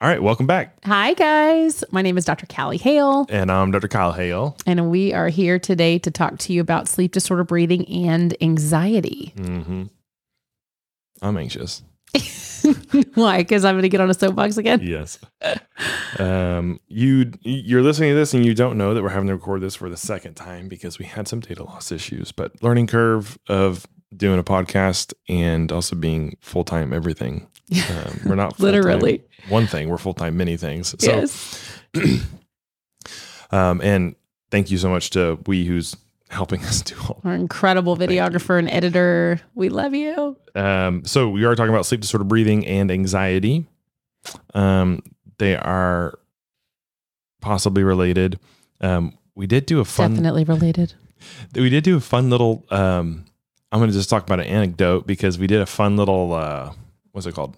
All 0.00 0.08
right, 0.08 0.22
welcome 0.22 0.46
back. 0.46 0.76
Hi, 0.84 1.12
guys. 1.14 1.82
My 1.90 2.02
name 2.02 2.16
is 2.16 2.24
Dr. 2.24 2.46
Kalli 2.46 2.80
Hale, 2.80 3.26
And 3.30 3.50
I'm 3.50 3.72
Dr. 3.72 3.88
Kyle 3.88 4.12
Hale. 4.12 4.56
and 4.64 4.90
we 4.92 5.12
are 5.12 5.28
here 5.28 5.58
today 5.58 5.98
to 5.98 6.10
talk 6.12 6.38
to 6.38 6.52
you 6.52 6.60
about 6.60 6.86
sleep 6.86 7.10
disorder 7.12 7.42
breathing 7.42 7.86
and 8.06 8.36
anxiety. 8.40 9.32
hmm 9.36 9.84
I'm 11.20 11.36
anxious. 11.36 11.82
Why? 13.14 13.38
Because 13.38 13.64
I'm 13.64 13.74
going 13.74 13.82
to 13.82 13.88
get 13.88 14.00
on 14.00 14.08
a 14.08 14.14
soapbox 14.14 14.56
again. 14.56 14.78
Yes. 14.84 15.18
um, 16.20 16.78
you 16.86 17.32
you're 17.42 17.82
listening 17.82 18.10
to 18.10 18.14
this 18.14 18.34
and 18.34 18.46
you 18.46 18.54
don't 18.54 18.78
know 18.78 18.94
that 18.94 19.02
we're 19.02 19.08
having 19.08 19.26
to 19.26 19.34
record 19.34 19.60
this 19.62 19.74
for 19.74 19.88
the 19.90 19.96
second 19.96 20.34
time 20.34 20.68
because 20.68 20.96
we 21.00 21.06
had 21.06 21.26
some 21.26 21.40
data 21.40 21.64
loss 21.64 21.90
issues. 21.90 22.30
But 22.30 22.62
learning 22.62 22.86
curve 22.86 23.36
of 23.48 23.84
doing 24.16 24.38
a 24.38 24.44
podcast 24.44 25.12
and 25.28 25.72
also 25.72 25.96
being 25.96 26.36
full 26.40 26.62
time 26.62 26.92
everything. 26.92 27.48
Um, 27.70 28.20
we're 28.26 28.34
not 28.34 28.58
Literally. 28.60 29.22
one 29.48 29.66
thing. 29.66 29.88
We're 29.88 29.98
full 29.98 30.14
time 30.14 30.36
many 30.36 30.56
things. 30.56 30.94
So 30.98 31.10
yes. 31.10 31.80
um, 33.50 33.80
and 33.82 34.14
thank 34.50 34.70
you 34.70 34.78
so 34.78 34.88
much 34.88 35.10
to 35.10 35.38
we 35.46 35.64
who's 35.64 35.96
helping 36.30 36.60
us 36.64 36.82
do 36.82 36.94
all 37.08 37.20
Our 37.24 37.34
incredible 37.34 37.96
videographer 37.96 38.58
and 38.58 38.68
editor. 38.70 39.40
We 39.54 39.68
love 39.68 39.94
you. 39.94 40.36
Um, 40.54 41.04
so 41.04 41.28
we 41.28 41.44
are 41.44 41.54
talking 41.54 41.72
about 41.72 41.86
sleep 41.86 42.00
disorder 42.00 42.24
breathing 42.24 42.66
and 42.66 42.90
anxiety. 42.90 43.66
Um, 44.54 45.02
they 45.38 45.56
are 45.56 46.18
possibly 47.40 47.82
related. 47.84 48.38
Um, 48.80 49.16
we 49.34 49.46
did 49.46 49.66
do 49.66 49.80
a 49.80 49.84
fun. 49.84 50.12
Definitely 50.12 50.44
related. 50.44 50.94
We 51.52 51.68
did 51.68 51.82
do 51.82 51.96
a 51.96 52.00
fun 52.00 52.30
little. 52.30 52.64
Um, 52.70 53.24
I'm 53.72 53.80
going 53.80 53.90
to 53.90 53.96
just 53.96 54.08
talk 54.08 54.22
about 54.22 54.38
an 54.38 54.46
anecdote 54.46 55.04
because 55.04 55.36
we 55.36 55.48
did 55.48 55.60
a 55.60 55.66
fun 55.66 55.96
little. 55.96 56.32
Uh, 56.32 56.74
what's 57.18 57.26
it 57.26 57.34
called? 57.34 57.56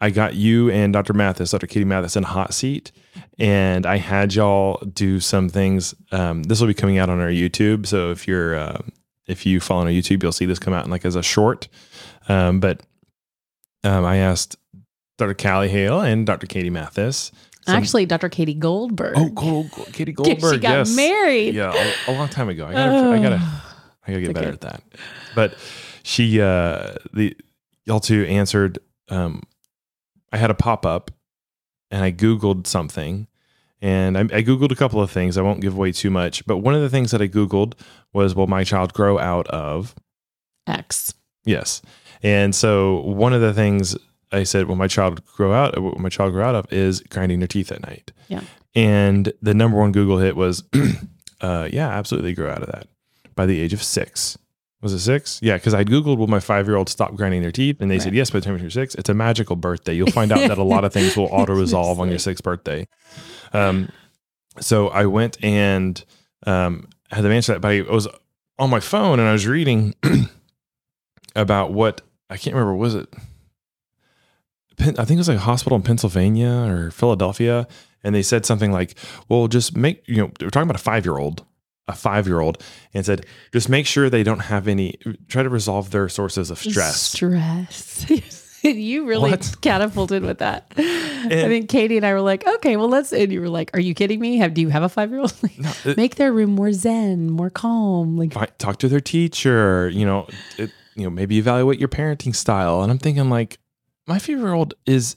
I 0.00 0.10
got 0.10 0.34
you 0.34 0.70
and 0.70 0.92
Dr. 0.92 1.14
Mathis, 1.14 1.52
Dr. 1.52 1.66
Katie 1.66 1.84
Mathis, 1.86 2.16
in 2.16 2.24
a 2.24 2.26
hot 2.26 2.52
seat, 2.52 2.92
and 3.38 3.86
I 3.86 3.96
had 3.96 4.34
y'all 4.34 4.76
do 4.92 5.20
some 5.20 5.48
things. 5.48 5.94
Um, 6.12 6.42
this 6.42 6.60
will 6.60 6.66
be 6.66 6.74
coming 6.74 6.98
out 6.98 7.08
on 7.08 7.18
our 7.20 7.30
YouTube, 7.30 7.86
so 7.86 8.10
if 8.10 8.28
you're 8.28 8.56
uh, 8.56 8.82
if 9.26 9.46
you 9.46 9.58
follow 9.58 9.80
on 9.82 9.86
our 9.86 9.92
YouTube, 9.92 10.22
you'll 10.22 10.32
see 10.32 10.44
this 10.44 10.58
come 10.58 10.74
out 10.74 10.84
in 10.84 10.90
like 10.90 11.04
as 11.06 11.16
a 11.16 11.22
short. 11.22 11.68
Um, 12.28 12.60
but 12.60 12.82
um, 13.84 14.04
I 14.04 14.16
asked 14.18 14.56
Dr. 15.16 15.32
Kalli 15.34 15.68
Hale 15.68 16.00
and 16.00 16.26
Dr. 16.26 16.46
Katie 16.46 16.68
Mathis. 16.70 17.32
some- 17.66 17.76
Actually, 17.76 18.04
Dr. 18.04 18.28
Katie 18.28 18.52
Goldberg. 18.54 19.14
oh, 19.16 19.30
Gold, 19.30 19.70
Katie 19.94 20.12
Goldberg. 20.12 20.54
she 20.54 20.60
got 20.60 20.76
yes. 20.78 20.94
married. 20.94 21.54
Yeah, 21.54 21.72
a, 22.06 22.10
a 22.10 22.12
long 22.12 22.28
time 22.28 22.48
ago. 22.50 22.66
I 22.66 22.72
gotta, 22.74 23.08
I 23.08 23.22
gotta, 23.22 23.36
I 24.06 24.10
gotta 24.12 24.20
get 24.20 24.22
It's 24.30 24.32
better 24.34 24.48
okay. 24.48 24.54
at 24.54 24.60
that. 24.60 24.82
But 25.34 25.54
she, 26.02 26.40
uh, 26.42 26.96
the 27.14 27.34
y'all 27.86 28.00
two 28.00 28.24
answered. 28.24 28.78
Um, 29.08 29.42
I 30.32 30.36
had 30.36 30.50
a 30.50 30.54
pop 30.54 30.84
up, 30.84 31.10
and 31.90 32.04
I 32.04 32.12
googled 32.12 32.66
something, 32.66 33.26
and 33.80 34.18
I, 34.18 34.22
I 34.22 34.42
googled 34.42 34.72
a 34.72 34.76
couple 34.76 35.00
of 35.00 35.10
things. 35.10 35.38
I 35.38 35.42
won't 35.42 35.60
give 35.60 35.74
away 35.74 35.92
too 35.92 36.10
much, 36.10 36.44
but 36.46 36.58
one 36.58 36.74
of 36.74 36.82
the 36.82 36.90
things 36.90 37.12
that 37.12 37.22
I 37.22 37.28
googled 37.28 37.74
was, 38.12 38.34
"Will 38.34 38.46
my 38.46 38.64
child 38.64 38.92
grow 38.92 39.18
out 39.18 39.46
of?" 39.48 39.94
X. 40.66 41.14
Yes, 41.44 41.80
and 42.22 42.54
so 42.54 43.00
one 43.02 43.32
of 43.32 43.40
the 43.40 43.54
things 43.54 43.96
I 44.32 44.42
said, 44.42 44.66
"Will 44.66 44.74
my 44.76 44.88
child 44.88 45.24
grow 45.24 45.52
out? 45.54 45.80
Will 45.80 45.92
my 45.98 46.08
child 46.08 46.32
grow 46.32 46.44
out 46.44 46.56
of?" 46.56 46.72
is 46.72 47.00
grinding 47.02 47.38
their 47.38 47.46
teeth 47.48 47.70
at 47.70 47.82
night. 47.82 48.12
Yeah. 48.28 48.42
and 48.74 49.32
the 49.40 49.54
number 49.54 49.78
one 49.78 49.92
Google 49.92 50.18
hit 50.18 50.34
was, 50.36 50.64
uh, 51.40 51.68
"Yeah, 51.72 51.88
absolutely 51.88 52.34
grow 52.34 52.50
out 52.50 52.62
of 52.62 52.72
that 52.72 52.88
by 53.36 53.46
the 53.46 53.60
age 53.60 53.72
of 53.72 53.82
six. 53.82 54.36
Was 54.82 54.92
it 54.92 55.00
six? 55.00 55.40
Yeah, 55.42 55.56
because 55.56 55.74
I 55.74 55.84
googled 55.84 56.18
will 56.18 56.26
my 56.26 56.40
five 56.40 56.66
year 56.66 56.76
old 56.76 56.88
stop 56.88 57.14
grinding 57.14 57.42
their 57.42 57.52
teeth, 57.52 57.80
and 57.80 57.90
they 57.90 57.98
said 57.98 58.14
yes 58.14 58.30
by 58.30 58.40
the 58.40 58.44
time 58.44 58.58
you're 58.58 58.70
six. 58.70 58.94
It's 58.94 59.08
a 59.08 59.14
magical 59.14 59.56
birthday. 59.56 59.94
You'll 59.94 60.10
find 60.10 60.30
out 60.30 60.46
that 60.48 60.58
a 60.58 60.62
lot 60.62 60.84
of 60.84 60.92
things 60.92 61.16
will 61.16 61.26
auto 61.32 61.54
resolve 61.54 61.98
on 61.98 62.10
your 62.10 62.18
sixth 62.18 62.44
birthday. 62.44 62.86
Um, 63.52 63.88
so 64.60 64.88
I 64.88 65.06
went 65.06 65.42
and 65.42 66.02
um, 66.46 66.88
had 67.10 67.22
them 67.24 67.32
answer 67.32 67.54
that, 67.54 67.60
but 67.60 67.72
I 67.72 67.80
was 67.82 68.06
on 68.58 68.70
my 68.70 68.80
phone 68.80 69.18
and 69.18 69.28
I 69.28 69.32
was 69.32 69.46
reading 69.46 69.94
about 71.36 71.72
what 71.72 72.02
I 72.28 72.36
can't 72.36 72.54
remember. 72.54 72.74
Was 72.74 72.94
it? 72.94 73.08
I 74.78 75.04
think 75.04 75.12
it 75.12 75.16
was 75.16 75.28
like 75.28 75.38
a 75.38 75.40
hospital 75.40 75.76
in 75.76 75.82
Pennsylvania 75.82 76.50
or 76.50 76.90
Philadelphia, 76.90 77.66
and 78.04 78.14
they 78.14 78.22
said 78.22 78.44
something 78.44 78.72
like, 78.72 78.94
"Well, 79.28 79.48
just 79.48 79.74
make 79.74 80.06
you 80.06 80.16
know." 80.18 80.26
Were 80.40 80.50
talking 80.50 80.68
about 80.68 80.78
a 80.78 80.82
five 80.82 81.06
year 81.06 81.16
old, 81.16 81.46
a 81.88 81.92
five 81.94 82.26
year 82.26 82.40
old, 82.40 82.62
and 82.94 83.04
said, 83.06 83.24
"Just 83.52 83.68
make 83.68 83.86
sure 83.86 84.10
they 84.10 84.22
don't 84.22 84.40
have 84.40 84.68
any. 84.68 84.98
Try 85.28 85.42
to 85.42 85.48
resolve 85.48 85.90
their 85.90 86.08
sources 86.08 86.50
of 86.50 86.58
stress." 86.58 87.00
Stress. 87.00 88.06
you 88.62 89.06
really 89.06 89.30
What? 89.30 89.56
catapulted 89.60 90.22
with 90.24 90.38
that. 90.38 90.72
I 90.76 91.28
think 91.28 91.68
Katie 91.68 91.96
and 91.96 92.04
I 92.06 92.12
were 92.12 92.20
like, 92.20 92.46
okay, 92.46 92.76
well, 92.76 92.88
let's. 92.88 93.12
And 93.12 93.32
you 93.32 93.40
were 93.40 93.48
like, 93.48 93.70
are 93.74 93.80
you 93.80 93.94
kidding 93.94 94.18
me? 94.18 94.38
Have 94.38 94.54
do 94.54 94.60
you 94.60 94.68
have 94.70 94.82
a 94.82 94.88
five 94.88 95.10
year 95.10 95.20
old? 95.20 95.34
No, 95.58 95.72
it- 95.84 95.96
Make 95.96 96.16
their 96.16 96.32
room 96.32 96.50
more 96.50 96.72
zen, 96.72 97.30
more 97.30 97.50
calm. 97.50 98.16
Like, 98.16 98.58
talk 98.58 98.78
to 98.80 98.88
their 98.88 99.00
teacher. 99.00 99.88
You 99.90 100.06
know, 100.06 100.26
it, 100.58 100.72
you 100.96 101.04
know, 101.04 101.10
maybe 101.10 101.38
evaluate 101.38 101.78
your 101.78 101.88
parenting 101.88 102.34
style. 102.34 102.82
And 102.82 102.90
I'm 102.90 102.98
thinking 102.98 103.30
like, 103.30 103.58
my 104.08 104.18
five 104.18 104.28
year 104.28 104.52
old 104.52 104.74
is 104.86 105.16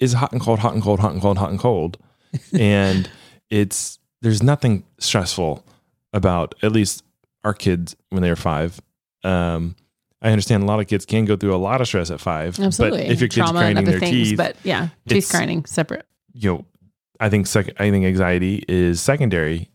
is 0.00 0.12
hot 0.12 0.32
and 0.32 0.40
cold, 0.40 0.58
hot 0.58 0.74
and 0.74 0.82
cold, 0.82 1.00
hot 1.00 1.12
and 1.12 1.22
cold, 1.22 1.38
hot 1.38 1.50
and 1.50 1.58
cold, 1.58 1.96
and 2.52 3.08
it's 3.50 3.98
there's 4.22 4.42
nothing 4.42 4.84
stressful 4.98 5.64
about 6.14 6.54
at 6.62 6.72
least 6.72 7.02
our 7.44 7.52
kids 7.52 7.94
when 8.08 8.22
they 8.22 8.30
were 8.30 8.36
five. 8.36 8.80
Um, 9.22 9.76
I 10.22 10.30
understand 10.30 10.62
a 10.62 10.66
lot 10.66 10.80
of 10.80 10.86
kids 10.86 11.04
can 11.04 11.26
go 11.26 11.36
through 11.36 11.54
a 11.54 11.58
lot 11.58 11.82
of 11.82 11.86
stress 11.86 12.10
at 12.10 12.18
five. 12.20 12.58
absolutely. 12.58 13.02
But 13.02 13.10
if 13.10 13.20
your 13.20 13.28
kid's 13.28 13.44
Trauma 13.50 13.58
grinding 13.60 13.84
their 13.84 13.98
things, 14.00 14.10
teeth, 14.30 14.36
but 14.38 14.56
yeah, 14.64 14.88
teeth 15.06 15.28
grinding 15.30 15.66
separate. 15.66 16.06
you 16.32 16.50
know, 16.52 16.64
I 17.20 17.28
think 17.28 17.46
second, 17.46 17.74
I 17.78 17.90
think 17.90 18.06
anxiety 18.06 18.64
is 18.66 19.02
secondary 19.02 19.68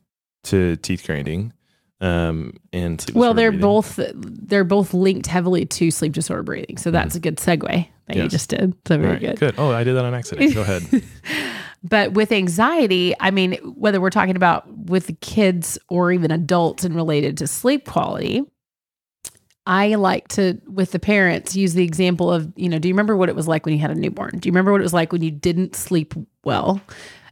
to 0.45 0.75
teeth 0.77 1.03
grinding. 1.05 1.53
Um, 2.01 2.53
and 2.73 3.06
Well, 3.13 3.33
they're 3.33 3.51
breathing. 3.51 3.61
both 3.61 4.00
they're 4.16 4.63
both 4.63 4.94
linked 4.94 5.27
heavily 5.27 5.66
to 5.66 5.91
sleep 5.91 6.13
disorder 6.13 6.44
breathing. 6.44 6.77
So 6.77 6.89
that's 6.91 7.13
a 7.16 7.19
good 7.19 7.38
segue 7.38 7.88
that 8.07 8.16
you 8.16 8.27
just 8.29 8.50
did. 8.50 8.73
So 8.88 8.97
very 8.97 9.11
right, 9.11 9.19
good. 9.19 9.39
good. 9.39 9.56
Oh, 9.57 9.69
I 9.71 9.83
did 9.83 9.95
that 9.97 10.06
on 10.06 10.13
accident. 10.16 10.53
Go 10.56 10.61
ahead. 10.61 10.83
But 11.84 12.13
with 12.13 12.31
anxiety, 12.31 13.16
I 13.19 13.31
mean, 13.31 13.53
whether 13.63 14.01
we're 14.01 14.09
talking 14.09 14.35
about 14.35 14.67
with 14.78 15.07
the 15.07 15.13
kids 15.13 15.78
or 15.88 16.12
even 16.12 16.31
adults 16.31 16.84
and 16.84 16.95
related 16.95 17.38
to 17.38 17.47
sleep 17.47 17.88
quality, 17.88 18.44
I 19.66 19.95
like 19.95 20.28
to, 20.29 20.59
with 20.68 20.91
the 20.91 21.00
parents, 21.00 21.56
use 21.56 21.73
the 21.73 21.84
example 21.84 22.31
of, 22.31 22.51
you 22.56 22.68
know, 22.68 22.79
do 22.79 22.88
you 22.88 22.94
remember 22.94 23.16
what 23.16 23.29
it 23.29 23.35
was 23.35 23.47
like 23.47 23.66
when 23.66 23.73
you 23.75 23.79
had 23.79 23.91
a 23.91 23.95
newborn? 23.95 24.39
Do 24.39 24.47
you 24.47 24.51
remember 24.51 24.72
what 24.72 24.81
it 24.81 24.84
was 24.84 24.94
like 24.94 25.13
when 25.13 25.22
you 25.22 25.31
didn't 25.31 25.75
sleep 25.75 26.13
well 26.44 26.81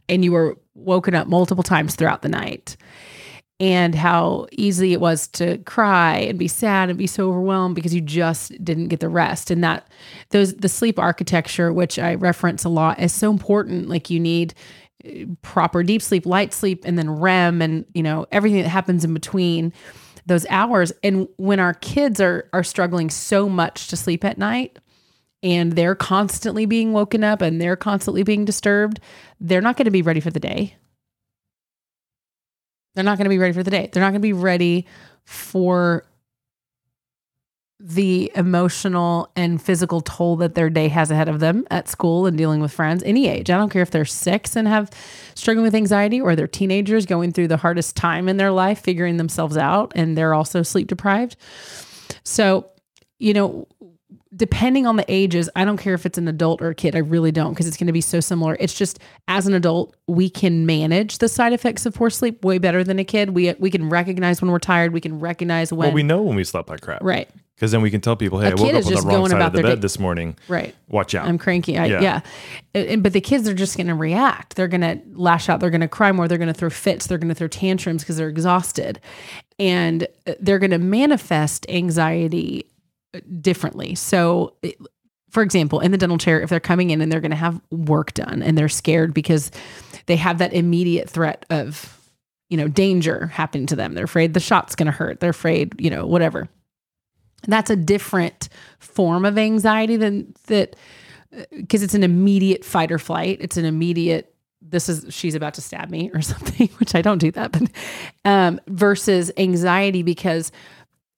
and 0.08 0.24
you 0.24 0.32
were 0.32 0.56
woken 0.74 1.14
up 1.14 1.26
multiple 1.26 1.64
times 1.64 1.94
throughout 1.94 2.22
the 2.22 2.28
night? 2.28 2.76
And 3.60 3.92
how 3.94 4.46
easy 4.52 4.92
it 4.92 5.00
was 5.00 5.26
to 5.28 5.58
cry 5.58 6.18
and 6.18 6.38
be 6.38 6.46
sad 6.46 6.90
and 6.90 6.98
be 6.98 7.08
so 7.08 7.28
overwhelmed 7.28 7.74
because 7.74 7.92
you 7.92 8.00
just 8.00 8.52
didn't 8.64 8.86
get 8.86 9.00
the 9.00 9.08
rest. 9.08 9.50
And 9.50 9.64
that 9.64 9.88
those 10.30 10.54
the 10.54 10.68
sleep 10.68 10.96
architecture, 10.96 11.72
which 11.72 11.98
I 11.98 12.14
reference 12.14 12.64
a 12.64 12.68
lot, 12.68 13.00
is 13.00 13.12
so 13.12 13.32
important. 13.32 13.88
Like 13.88 14.10
you 14.10 14.20
need 14.20 14.54
uh, 15.04 15.24
proper 15.42 15.82
deep 15.82 16.02
sleep, 16.02 16.24
light 16.24 16.52
sleep, 16.52 16.84
and 16.84 16.96
then 16.96 17.10
REM, 17.10 17.60
and 17.60 17.84
you 17.94 18.02
know 18.02 18.26
everything 18.30 18.62
that 18.62 18.68
happens 18.68 19.04
in 19.04 19.12
between 19.12 19.72
those 20.26 20.46
hours. 20.50 20.92
And 21.02 21.26
when 21.36 21.58
our 21.58 21.74
kids 21.74 22.20
are 22.20 22.48
are 22.52 22.62
struggling 22.62 23.10
so 23.10 23.48
much 23.48 23.88
to 23.88 23.96
sleep 23.96 24.24
at 24.24 24.38
night, 24.38 24.78
and 25.42 25.72
they're 25.72 25.94
constantly 25.94 26.66
being 26.66 26.92
woken 26.92 27.22
up 27.24 27.42
and 27.42 27.60
they're 27.60 27.76
constantly 27.76 28.22
being 28.22 28.44
disturbed, 28.44 29.00
they're 29.40 29.60
not 29.60 29.76
going 29.76 29.84
to 29.84 29.90
be 29.90 30.02
ready 30.02 30.20
for 30.20 30.30
the 30.30 30.40
day. 30.40 30.76
They're 32.98 33.04
not 33.04 33.16
going 33.16 33.26
to 33.26 33.30
be 33.30 33.38
ready 33.38 33.52
for 33.52 33.62
the 33.62 33.70
day. 33.70 33.88
They're 33.92 34.00
not 34.00 34.08
going 34.08 34.20
to 34.20 34.26
be 34.26 34.32
ready 34.32 34.84
for 35.22 36.04
the 37.78 38.32
emotional 38.34 39.30
and 39.36 39.62
physical 39.62 40.00
toll 40.00 40.34
that 40.38 40.56
their 40.56 40.68
day 40.68 40.88
has 40.88 41.12
ahead 41.12 41.28
of 41.28 41.38
them 41.38 41.64
at 41.70 41.86
school 41.86 42.26
and 42.26 42.36
dealing 42.36 42.60
with 42.60 42.72
friends, 42.72 43.04
any 43.04 43.28
age. 43.28 43.50
I 43.50 43.56
don't 43.56 43.68
care 43.70 43.82
if 43.82 43.92
they're 43.92 44.04
six 44.04 44.56
and 44.56 44.66
have 44.66 44.90
struggling 45.36 45.62
with 45.62 45.76
anxiety 45.76 46.20
or 46.20 46.34
they're 46.34 46.48
teenagers 46.48 47.06
going 47.06 47.30
through 47.30 47.46
the 47.46 47.56
hardest 47.56 47.94
time 47.94 48.28
in 48.28 48.36
their 48.36 48.50
life, 48.50 48.80
figuring 48.80 49.16
themselves 49.16 49.56
out, 49.56 49.92
and 49.94 50.18
they're 50.18 50.34
also 50.34 50.64
sleep 50.64 50.88
deprived. 50.88 51.36
So, 52.24 52.68
you 53.20 53.32
know, 53.32 53.68
depending 54.34 54.86
on 54.86 54.96
the 54.96 55.04
ages, 55.08 55.48
I 55.56 55.64
don't 55.64 55.76
care 55.78 55.94
if 55.94 56.06
it's 56.06 56.18
an 56.18 56.28
adult 56.28 56.60
or 56.62 56.68
a 56.68 56.74
kid. 56.74 56.94
I 56.94 57.00
really 57.00 57.32
don't 57.32 57.52
because 57.52 57.66
it's 57.66 57.76
going 57.76 57.86
to 57.88 57.92
be 57.92 58.00
so 58.00 58.20
similar. 58.20 58.56
It's 58.60 58.74
just 58.74 58.98
as 59.26 59.46
an 59.46 59.54
adult, 59.54 59.94
we 60.06 60.30
can 60.30 60.66
manage 60.66 61.18
the 61.18 61.28
side 61.28 61.52
effects 61.52 61.86
of 61.86 61.94
poor 61.94 62.10
sleep 62.10 62.44
way 62.44 62.58
better 62.58 62.84
than 62.84 62.98
a 62.98 63.04
kid. 63.04 63.30
We 63.30 63.52
we 63.58 63.70
can 63.70 63.88
recognize 63.88 64.40
when 64.42 64.50
we're 64.50 64.58
tired. 64.58 64.92
We 64.92 65.00
can 65.00 65.18
recognize 65.18 65.72
when 65.72 65.88
well, 65.88 65.94
we 65.94 66.02
know 66.02 66.22
when 66.22 66.36
we 66.36 66.44
slept 66.44 66.68
like 66.68 66.80
crap. 66.80 67.02
right, 67.02 67.28
Because 67.54 67.72
then 67.72 67.82
we 67.82 67.90
can 67.90 68.00
tell 68.00 68.16
people, 68.16 68.38
hey, 68.40 68.48
A 68.48 68.50
I 68.50 68.54
woke 68.54 68.60
up 68.74 68.74
on 68.76 68.82
the 68.82 68.96
wrong 68.96 69.04
going 69.08 69.30
side 69.30 69.36
about 69.36 69.46
of 69.48 69.52
the 69.54 69.62
bed 69.62 69.74
day- 69.76 69.80
this 69.80 69.98
morning. 69.98 70.36
right. 70.48 70.74
Watch 70.88 71.14
out. 71.14 71.26
I'm 71.26 71.38
cranky. 71.38 71.76
I, 71.76 71.86
Yeah. 71.86 72.00
yeah. 72.00 72.20
And- 72.74 73.02
but 73.02 73.12
the 73.12 73.20
kids 73.20 73.48
are 73.48 73.54
just 73.54 73.76
going 73.76 73.88
to 73.88 73.94
react. 73.94 74.56
They're 74.56 74.68
going 74.68 74.80
to 74.82 75.00
lash 75.14 75.48
out. 75.48 75.60
They're 75.60 75.70
going 75.70 75.80
to 75.82 75.88
cry 75.88 76.12
more. 76.12 76.28
They're 76.28 76.38
going 76.38 76.52
to 76.52 76.54
throw 76.58 76.70
fits. 76.70 77.06
They're 77.06 77.18
going 77.18 77.28
to 77.28 77.34
throw 77.34 77.48
tantrums 77.48 78.02
because 78.02 78.16
they're 78.16 78.28
exhausted. 78.28 79.00
And 79.58 80.06
uh, 80.26 80.34
they're 80.40 80.58
going 80.58 80.70
to 80.70 80.78
manifest 80.78 81.66
anxiety 81.68 82.64
differently. 83.40 83.94
So, 83.94 84.54
for 85.30 85.42
example, 85.42 85.80
in 85.80 85.90
the 85.90 85.98
dental 85.98 86.18
chair, 86.18 86.40
if 86.40 86.50
they're 86.50 86.60
coming 86.60 86.90
in 86.90 87.00
and 87.00 87.10
they're 87.10 87.20
going 87.20 87.30
to 87.30 87.36
have 87.36 87.60
work 87.70 88.14
done 88.14 88.42
and 88.42 88.56
they're 88.56 88.68
scared 88.68 89.12
because 89.12 89.50
they 90.06 90.16
have 90.16 90.38
that 90.38 90.52
immediate 90.52 91.08
threat 91.08 91.44
of, 91.50 91.98
you 92.48 92.56
know, 92.56 92.68
danger 92.68 93.26
happening 93.26 93.66
to 93.66 93.76
them. 93.76 93.94
They're 93.94 94.04
afraid 94.04 94.34
the 94.34 94.40
shot's 94.40 94.74
going 94.74 94.86
to 94.86 94.92
hurt. 94.92 95.20
They're 95.20 95.30
afraid, 95.30 95.74
you 95.78 95.90
know, 95.90 96.06
whatever. 96.06 96.48
That's 97.46 97.70
a 97.70 97.76
different 97.76 98.48
form 98.78 99.24
of 99.24 99.38
anxiety 99.38 99.96
than 99.96 100.34
that 100.46 100.76
because 101.50 101.82
it's 101.82 101.94
an 101.94 102.02
immediate 102.02 102.64
fight 102.64 102.90
or 102.90 102.98
flight. 102.98 103.38
It's 103.40 103.56
an 103.56 103.64
immediate 103.64 104.34
this 104.60 104.88
is 104.88 105.14
she's 105.14 105.34
about 105.34 105.54
to 105.54 105.60
stab 105.60 105.90
me 105.90 106.10
or 106.12 106.20
something, 106.22 106.68
which 106.78 106.94
I 106.94 107.02
don't 107.02 107.18
do 107.18 107.30
that, 107.32 107.52
but 107.52 107.62
um, 108.24 108.60
versus 108.66 109.30
anxiety 109.36 110.02
because 110.02 110.52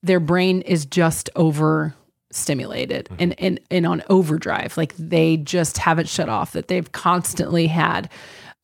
their 0.03 0.21
brain 0.21 0.63
is 0.63 0.87
just 0.87 1.31
over 1.37 1.95
stimulated 2.31 3.07
mm-hmm. 3.07 3.23
and, 3.23 3.41
and 3.41 3.61
and 3.71 3.87
on 3.87 4.03
overdrive. 4.09 4.77
Like 4.77 4.95
they 4.97 5.37
just 5.37 5.79
haven't 5.79 6.09
shut 6.09 6.29
off, 6.29 6.53
that 6.53 6.69
they've 6.69 6.91
constantly 6.93 7.67
had 7.67 8.11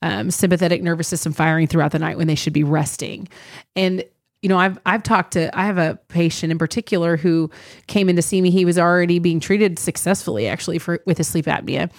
um, 0.02 0.30
sympathetic 0.30 0.82
nervous 0.82 1.08
system 1.08 1.32
firing 1.32 1.66
throughout 1.66 1.92
the 1.92 1.98
night 1.98 2.16
when 2.16 2.26
they 2.26 2.34
should 2.34 2.52
be 2.52 2.64
resting. 2.64 3.28
And 3.74 4.04
you 4.42 4.48
know, 4.48 4.58
I've 4.58 4.78
I've 4.86 5.02
talked 5.02 5.32
to 5.32 5.56
I 5.58 5.64
have 5.64 5.78
a 5.78 5.98
patient 6.08 6.52
in 6.52 6.58
particular 6.58 7.16
who 7.16 7.50
came 7.86 8.08
in 8.08 8.16
to 8.16 8.22
see 8.22 8.40
me. 8.40 8.50
He 8.50 8.64
was 8.64 8.78
already 8.78 9.18
being 9.18 9.40
treated 9.40 9.78
successfully 9.78 10.46
actually 10.46 10.78
for 10.78 11.00
with 11.06 11.18
his 11.18 11.28
sleep 11.28 11.46
apnea. 11.46 11.90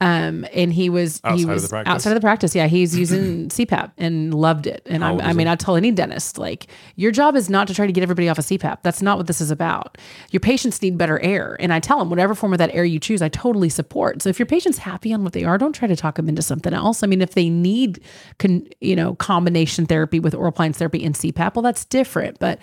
Um, 0.00 0.44
and 0.52 0.72
he 0.72 0.90
was 0.90 1.20
outside 1.24 1.38
he 1.38 1.44
was 1.44 1.72
of 1.72 1.86
outside 1.86 2.10
of 2.10 2.16
the 2.16 2.20
practice. 2.20 2.54
Yeah, 2.54 2.66
he's 2.66 2.96
using 2.96 3.48
CPAP 3.48 3.92
and 3.96 4.34
loved 4.34 4.66
it. 4.66 4.82
And 4.86 5.04
I, 5.04 5.16
I 5.18 5.32
mean, 5.32 5.46
I 5.46 5.54
tell 5.56 5.76
any 5.76 5.92
dentist 5.92 6.36
like, 6.36 6.66
your 6.96 7.12
job 7.12 7.36
is 7.36 7.48
not 7.48 7.68
to 7.68 7.74
try 7.74 7.86
to 7.86 7.92
get 7.92 8.02
everybody 8.02 8.28
off 8.28 8.38
a 8.38 8.40
of 8.40 8.46
CPAP. 8.46 8.78
That's 8.82 9.02
not 9.02 9.16
what 9.16 9.28
this 9.28 9.40
is 9.40 9.50
about. 9.50 9.96
Your 10.30 10.40
patients 10.40 10.82
need 10.82 10.98
better 10.98 11.20
air, 11.20 11.56
and 11.60 11.72
I 11.72 11.80
tell 11.80 11.98
them 11.98 12.10
whatever 12.10 12.34
form 12.34 12.52
of 12.52 12.58
that 12.58 12.74
air 12.74 12.84
you 12.84 12.98
choose, 12.98 13.22
I 13.22 13.28
totally 13.28 13.68
support. 13.68 14.22
So 14.22 14.28
if 14.28 14.38
your 14.38 14.46
patient's 14.46 14.78
happy 14.78 15.12
on 15.12 15.22
what 15.22 15.32
they 15.32 15.44
are, 15.44 15.58
don't 15.58 15.74
try 15.74 15.88
to 15.88 15.96
talk 15.96 16.16
them 16.16 16.28
into 16.28 16.42
something 16.42 16.74
else. 16.74 17.02
I 17.02 17.06
mean, 17.06 17.22
if 17.22 17.34
they 17.34 17.48
need, 17.48 18.00
con, 18.38 18.66
you 18.80 18.96
know, 18.96 19.14
combination 19.14 19.86
therapy 19.86 20.18
with 20.18 20.34
oral 20.34 20.48
appliance 20.48 20.78
therapy 20.78 21.04
and 21.04 21.14
CPAP, 21.14 21.54
well, 21.54 21.62
that's 21.62 21.84
different. 21.84 22.38
But 22.40 22.58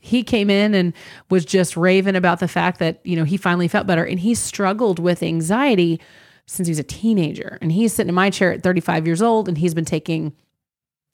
he 0.00 0.22
came 0.22 0.50
in 0.50 0.74
and 0.74 0.92
was 1.30 1.44
just 1.44 1.76
raving 1.76 2.16
about 2.16 2.38
the 2.38 2.48
fact 2.48 2.78
that 2.78 3.00
you 3.04 3.16
know 3.16 3.24
he 3.24 3.36
finally 3.36 3.68
felt 3.68 3.86
better, 3.86 4.04
and 4.04 4.20
he 4.20 4.34
struggled 4.34 4.98
with 4.98 5.22
anxiety 5.22 6.00
since 6.46 6.68
he 6.68 6.70
was 6.70 6.78
a 6.78 6.84
teenager. 6.84 7.58
And 7.60 7.72
he's 7.72 7.92
sitting 7.92 8.08
in 8.08 8.14
my 8.14 8.30
chair 8.30 8.52
at 8.52 8.62
35 8.62 9.06
years 9.06 9.22
old 9.22 9.48
and 9.48 9.58
he's 9.58 9.74
been 9.74 9.84
taking 9.84 10.32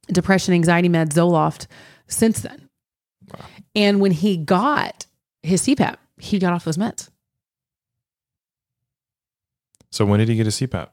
depression, 0.08 0.54
anxiety 0.54 0.88
meds, 0.88 1.10
Zoloft 1.10 1.66
since 2.06 2.40
then. 2.40 2.68
Wow. 3.32 3.44
And 3.74 4.00
when 4.00 4.12
he 4.12 4.36
got 4.36 5.06
his 5.42 5.62
CPAP, 5.62 5.96
he 6.18 6.38
got 6.38 6.52
off 6.52 6.64
those 6.64 6.76
meds. 6.76 7.08
So 9.90 10.04
when 10.04 10.18
did 10.18 10.28
he 10.28 10.36
get 10.36 10.46
his 10.46 10.56
CPAP? 10.56 10.88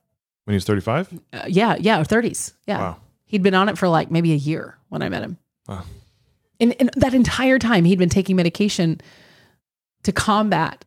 When 0.45 0.53
he 0.53 0.55
was 0.55 0.65
35? 0.65 1.19
Uh, 1.31 1.43
yeah, 1.47 1.75
yeah, 1.79 2.01
30s. 2.01 2.53
Yeah. 2.65 2.79
Wow. 2.79 2.97
He'd 3.25 3.43
been 3.43 3.53
on 3.53 3.69
it 3.69 3.77
for 3.77 3.87
like 3.87 4.09
maybe 4.09 4.33
a 4.33 4.37
year 4.37 4.77
when 4.89 5.01
I 5.03 5.09
met 5.09 5.21
him. 5.21 5.37
Wow. 5.67 5.83
And, 6.59 6.75
and 6.79 6.89
that 6.95 7.13
entire 7.13 7.59
time 7.59 7.85
he'd 7.85 7.99
been 7.99 8.09
taking 8.09 8.35
medication 8.35 8.99
to 10.03 10.11
combat 10.11 10.85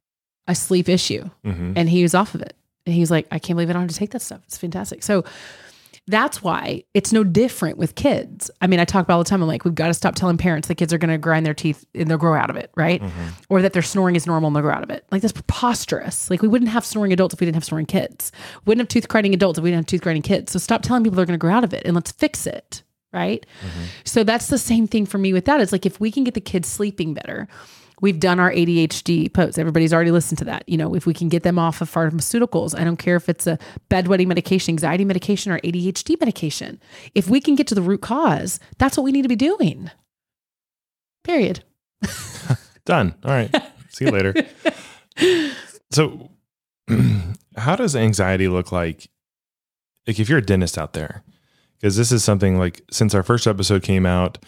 a 0.48 0.55
sleep 0.55 0.88
issue 0.88 1.31
mm-hmm. 1.44 1.75
and 1.76 1.88
he 1.88 2.02
was 2.02 2.14
off 2.14 2.34
of 2.34 2.43
it. 2.43 2.56
And 2.87 2.94
he's 2.94 3.11
like, 3.11 3.26
I 3.31 3.38
can't 3.38 3.56
believe 3.56 3.70
I 3.70 3.75
don't 3.75 3.82
have 3.82 3.90
to 3.90 3.96
take 3.96 4.11
that 4.11 4.23
stuff. 4.23 4.40
It's 4.46 4.58
fantastic. 4.58 5.02
So 5.02 5.25
that's 6.08 6.43
why 6.43 6.82
it's 6.94 7.12
no 7.12 7.23
different 7.23 7.79
with 7.79 7.94
kids. 7.94 8.50
I 8.61 8.67
mean, 8.67 8.81
I 8.81 8.84
talk 8.84 9.05
about 9.05 9.14
all 9.14 9.23
the 9.23 9.31
time. 9.31 9.40
I'm 9.40 9.46
like, 9.46 9.64
we've 9.64 9.75
got 9.75 9.87
to 9.87 9.94
stop 9.94 10.17
telling 10.17 10.37
parents 10.37 10.67
the 10.67 10.75
kids 10.75 10.93
are 10.93 10.99
going 10.99 11.12
to 11.12 11.19
grind 11.19 11.46
their 11.46 11.55
teeth 11.55 11.84
and 11.94 12.11
they'll 12.11 12.19
grow 12.19 12.34
out 12.34 12.50
of 12.50 12.56
it, 12.56 12.73
right? 12.75 13.00
Mm-hmm. 13.00 13.29
Or 13.49 13.62
that 13.62 13.73
their 13.73 13.82
snoring 13.82 14.17
is 14.17 14.26
normal 14.26 14.49
and 14.49 14.56
they'll 14.56 14.64
grow 14.64 14.75
out 14.75 14.82
of 14.82 14.90
it. 14.90 15.06
Like 15.12 15.23
that's 15.23 15.32
preposterous. 15.32 16.29
Like 16.29 16.43
we 16.43 16.49
wouldn't 16.49 16.73
have 16.73 16.84
snoring 16.84 17.12
adults 17.12 17.34
if 17.34 17.40
we 17.40 17.46
didn't 17.46 17.55
have 17.55 17.64
snoring 17.64 17.87
kids. 17.87 18.32
We 18.64 18.70
wouldn't 18.70 18.82
have 18.82 18.88
tooth 18.88 19.08
grinding 19.08 19.32
adults 19.32 19.58
if 19.58 19.62
we 19.62 19.70
didn't 19.70 19.82
have 19.82 19.87
tooth 19.87 20.02
grinding 20.02 20.23
kids. 20.23 20.50
So 20.50 20.58
stop 20.58 20.82
telling 20.82 21.05
people 21.05 21.17
they're 21.17 21.26
going 21.26 21.38
to 21.38 21.43
grow 21.43 21.55
out 21.55 21.62
of 21.62 21.73
it 21.73 21.82
and 21.84 21.94
let's 21.94 22.11
fix 22.11 22.49
it, 22.49 22.82
right? 23.12 23.46
Mm-hmm. 23.61 23.84
So 24.05 24.25
that's 24.25 24.49
the 24.49 24.58
same 24.58 24.88
thing 24.88 25.06
for 25.06 25.19
me 25.19 25.32
with 25.32 25.44
that. 25.44 25.61
It's 25.61 25.70
like 25.70 25.87
if 25.87 26.00
we 26.00 26.11
can 26.11 26.25
get 26.25 26.34
the 26.34 26.40
kids 26.40 26.69
sleeping 26.69 27.14
better, 27.14 27.46
We've 28.02 28.19
done 28.19 28.40
our 28.40 28.50
ADHD 28.50 29.32
posts. 29.32 29.58
Everybody's 29.58 29.94
already 29.94 30.10
listened 30.10 30.38
to 30.38 30.44
that. 30.46 30.69
You 30.69 30.76
know, 30.76 30.94
if 30.94 31.06
we 31.06 31.14
can 31.14 31.28
get 31.28 31.44
them 31.44 31.56
off 31.58 31.81
of 31.81 31.90
pharmaceuticals, 31.90 32.78
I 32.78 32.82
don't 32.82 32.99
care 32.99 33.14
if 33.14 33.28
it's 33.28 33.46
a 33.46 33.58
bedwetting 33.88 34.26
medication, 34.26 34.72
anxiety 34.72 35.04
medication, 35.04 35.52
or 35.52 35.60
ADHD 35.60 36.19
medication. 36.19 36.81
If 37.14 37.31
we 37.31 37.40
can 37.40 37.54
get 37.54 37.69
to 37.69 37.76
the 37.76 37.81
root 37.81 38.02
cause, 38.02 38.58
that's 38.76 38.96
what 38.96 39.04
we 39.04 39.12
need 39.12 39.22
to 39.22 39.28
be 39.28 39.37
doing. 39.37 39.90
Period. 41.22 41.62
Done. 42.84 43.14
All 43.25 43.31
right. 43.31 43.54
See 43.90 44.06
you 44.06 44.10
later. 44.10 44.34
so, 45.93 46.28
how 47.56 47.76
does 47.76 47.94
anxiety 47.94 48.48
look 48.48 48.72
like? 48.72 49.08
Like, 50.08 50.19
if 50.19 50.28
you're 50.28 50.38
a 50.38 50.44
dentist 50.44 50.76
out 50.76 50.94
there, 50.94 51.22
because 51.82 51.96
this 51.96 52.12
is 52.12 52.23
something 52.23 52.58
like 52.58 52.81
since 52.93 53.12
our 53.12 53.25
first 53.25 53.49
episode 53.49 53.82
came 53.82 54.06
out, 54.06 54.38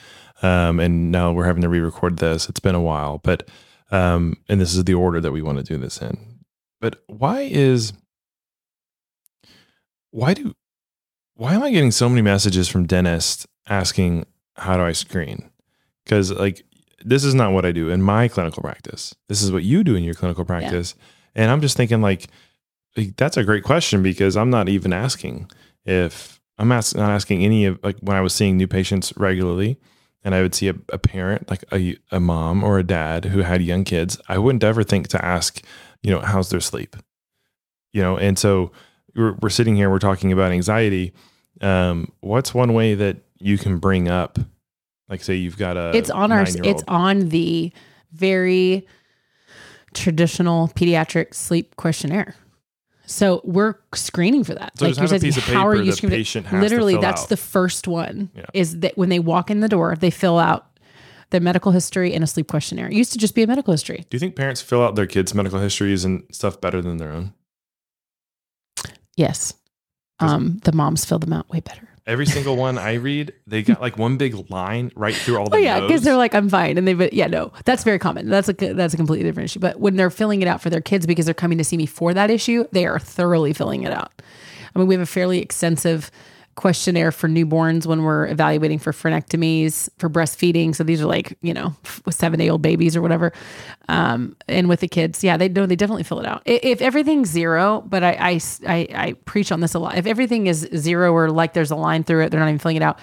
um, 0.43 0.79
and 0.79 1.11
now 1.11 1.33
we're 1.33 1.47
having 1.47 1.63
to 1.63 1.69
re-record 1.69 2.19
this. 2.19 2.49
It's 2.49 2.61
been 2.61 2.77
a 2.77 2.81
while, 2.81 3.19
but 3.19 3.51
um, 3.91 4.37
and 4.49 4.61
this 4.61 4.75
is 4.75 4.85
the 4.85 4.95
order 4.95 5.21
that 5.21 5.33
we 5.33 5.43
want 5.43 5.59
to 5.59 5.65
do 5.65 5.77
this 5.77 6.01
in. 6.01 6.39
But 6.81 7.03
why 7.09 7.41
is 7.43 7.93
why 10.13 10.35
do 10.35 10.55
why 11.35 11.55
am 11.55 11.65
I 11.65 11.73
getting 11.73 11.91
so 11.91 12.09
many 12.09 12.23
messages 12.23 12.69
from 12.69 12.87
dentists 12.87 13.49
asking 13.69 14.27
how 14.57 14.77
do 14.77 14.85
I 14.85 14.93
screen? 14.93 15.51
Because 16.05 16.31
like 16.31 16.65
this 17.05 17.25
is 17.25 17.35
not 17.35 17.53
what 17.53 17.67
I 17.67 17.73
do 17.73 17.91
in 17.91 18.01
my 18.01 18.29
clinical 18.29 18.63
practice. 18.63 19.13
This 19.29 19.43
is 19.43 19.51
what 19.51 19.65
you 19.65 19.83
do 19.83 19.97
in 19.97 20.05
your 20.05 20.15
clinical 20.15 20.45
practice, 20.45 20.95
yeah. 20.97 21.43
and 21.43 21.51
I'm 21.51 21.61
just 21.61 21.77
thinking 21.77 22.01
like, 22.01 22.29
like 22.97 23.17
that's 23.17 23.37
a 23.37 23.43
great 23.43 23.65
question 23.65 24.05
because 24.05 24.37
I'm 24.37 24.51
not 24.51 24.69
even 24.69 24.93
asking 24.93 25.51
if 25.85 26.41
I'm 26.59 26.71
ask, 26.73 26.97
not 26.97 27.11
asking 27.11 27.45
any 27.45 27.65
of 27.65 27.79
like 27.83 27.97
when 28.01 28.17
I 28.17 28.21
was 28.21 28.33
seeing 28.33 28.57
new 28.57 28.67
patients 28.67 29.13
regularly 29.17 29.79
and 30.23 30.35
I 30.35 30.43
would 30.43 30.55
see 30.55 30.69
a, 30.69 30.75
a 30.89 30.99
parent, 30.99 31.51
like 31.51 31.65
a, 31.73 31.97
a 32.11 32.21
mom 32.21 32.65
or 32.65 32.79
a 32.79 32.85
dad 32.85 33.27
who 33.27 33.41
had 33.41 33.63
young 33.63 33.85
kids, 33.85 34.19
I 34.29 34.39
wouldn't 34.39 34.65
ever 34.65 34.83
think 34.83 35.09
to 35.09 35.25
ask, 35.25 35.63
you 36.03 36.11
know, 36.11 36.21
how's 36.21 36.51
their 36.51 36.61
sleep? 36.61 36.97
You 37.93 38.03
know, 38.03 38.17
and 38.17 38.39
so 38.39 38.73
we're, 39.15 39.35
we're 39.43 39.51
sitting 39.51 39.77
here, 39.77 39.91
we're 39.91 39.99
talking 39.99 40.33
about 40.33 40.53
anxiety. 40.53 41.13
Um, 41.61 42.11
what's 42.21 42.55
one 42.55 42.73
way 42.73 42.95
that 42.95 43.19
you 43.39 43.59
can 43.59 43.79
bring 43.79 44.09
up, 44.09 44.39
like, 45.09 45.23
say 45.23 45.35
you've 45.35 45.59
got 45.59 45.77
a, 45.77 45.95
it's 45.95 46.11
on 46.11 46.33
our, 46.33 46.47
it's 46.65 46.83
on 46.89 47.29
the 47.29 47.73
very 48.13 48.87
traditional 49.93 50.69
pediatric 50.69 51.35
sleep 51.35 51.77
questionnaire. 51.77 52.35
So 53.07 53.41
we're 53.45 53.75
screening 53.95 54.45
for 54.45 54.55
that. 54.55 54.79
So 54.79 54.87
like 54.87 54.97
you're 54.97 55.07
saying, 55.19 55.33
how 55.33 55.67
are 55.67 55.77
you 55.77 55.93
screening? 55.93 56.25
Literally, 56.53 56.97
that's 56.97 57.25
out. 57.25 57.29
the 57.29 57.37
first 57.37 57.87
one. 57.87 58.31
Yeah. 58.35 58.47
Is 58.55 58.81
that 58.81 58.97
when 58.97 59.09
they 59.09 59.19
walk 59.19 59.51
in 59.51 59.61
the 59.61 59.69
door, 59.69 59.97
they 59.97 60.11
fill 60.11 60.39
out 60.39 60.67
their 61.31 61.41
medical 61.41 61.73
history 61.73 62.15
and 62.15 62.23
a 62.23 62.27
sleep 62.27 62.49
questionnaire. 62.49 62.87
It 62.87 62.95
used 62.95 63.13
to 63.13 63.19
just 63.19 63.35
be 63.35 63.43
a 63.43 63.47
medical 63.47 63.73
history. 63.73 64.07
Do 64.09 64.15
you 64.15 64.21
think 64.21 64.37
parents 64.37 64.61
fill 64.61 64.83
out 64.83 64.95
their 64.95 65.07
kids' 65.07 65.35
medical 65.35 65.59
histories 65.59 66.05
and 66.05 66.25
stuff 66.31 66.61
better 66.61 66.81
than 66.81 66.99
their 66.99 67.13
own? 67.13 67.33
Yes. 69.17 69.53
Um, 70.21 70.61
the 70.65 70.73
moms 70.73 71.05
fill 71.05 71.19
them 71.19 71.33
out 71.33 71.49
way 71.51 71.61
better. 71.61 71.89
Every 72.07 72.27
single 72.27 72.57
one 72.57 72.77
I 72.77 72.95
read, 72.95 73.33
they 73.47 73.63
got 73.63 73.81
like 73.81 73.97
one 73.97 74.19
big 74.19 74.51
line 74.51 74.93
right 74.95 75.15
through 75.15 75.39
all 75.39 75.47
oh, 75.47 75.51
the. 75.51 75.57
Oh 75.57 75.59
yeah, 75.59 75.81
because 75.81 76.03
they're 76.03 76.17
like, 76.17 76.35
I'm 76.35 76.51
fine, 76.51 76.77
and 76.77 76.87
they, 76.87 76.93
but 76.93 77.15
yeah, 77.15 77.29
no, 77.29 77.51
that's 77.65 77.83
very 77.83 77.99
common. 77.99 78.29
That's 78.29 78.49
a 78.49 78.53
that's 78.53 78.93
a 78.93 78.97
completely 78.99 79.25
different 79.25 79.51
issue. 79.51 79.61
But 79.61 79.81
when 79.81 79.97
they're 79.97 80.11
filling 80.11 80.43
it 80.43 80.49
out 80.49 80.61
for 80.61 80.69
their 80.69 80.83
kids 80.83 81.07
because 81.07 81.25
they're 81.25 81.35
coming 81.35 81.57
to 81.59 81.65
see 81.65 81.79
me 81.79 81.87
for 81.87 82.13
that 82.13 82.31
issue, 82.31 82.67
they 82.73 82.85
are 82.85 82.99
thoroughly 82.99 83.55
filling 83.55 83.85
it 83.85 83.93
out. 83.93 84.13
I 84.75 84.79
mean, 84.79 84.89
we 84.89 84.95
have 84.95 85.03
a 85.03 85.07
fairly 85.07 85.39
extensive 85.39 86.11
questionnaire 86.55 87.13
for 87.13 87.29
newborns 87.29 87.87
when 87.87 88.03
we're 88.03 88.27
evaluating 88.29 88.79
for 88.79 88.93
frenectomies 88.93 89.89
for 89.99 90.09
breastfeeding. 90.09 90.75
So 90.75 90.85
these 90.85 91.01
are 91.03 91.07
like 91.07 91.37
you 91.43 91.55
know 91.55 91.75
seven 92.11 92.39
day 92.39 92.49
old 92.49 92.63
babies 92.63 92.97
or 92.97 93.03
whatever. 93.03 93.33
Um, 93.89 94.37
and 94.49 94.69
with 94.69 94.81
the 94.81 94.89
kids, 94.89 95.23
yeah, 95.25 95.37
they 95.37 95.49
know 95.49 95.67
they 95.67 95.77
definitely 95.77 96.05
fill 96.05 96.21
it 96.21 96.27
out. 96.27 96.43
If 96.45 96.81
everything's 96.81 97.31
zero, 97.31 97.83
but 97.87 98.03
I, 98.03 98.13
I 98.13 98.41
I 98.67 98.89
I 98.95 99.13
preach 99.25 99.53
on 99.53 99.61
this 99.61 99.75
a 99.75 99.79
lot. 99.79 99.97
If 99.97 100.07
everything 100.07 100.47
is 100.47 100.69
zero 100.75 101.13
or 101.13 101.31
like 101.31 101.53
there's 101.53 101.71
a 101.71 101.77
line 101.77 102.05
through 102.05 102.25
it, 102.25 102.31
they're 102.31 102.41
not 102.41 102.49
even 102.49 102.59
filling 102.59 102.77
it 102.77 102.83
out. 102.83 102.99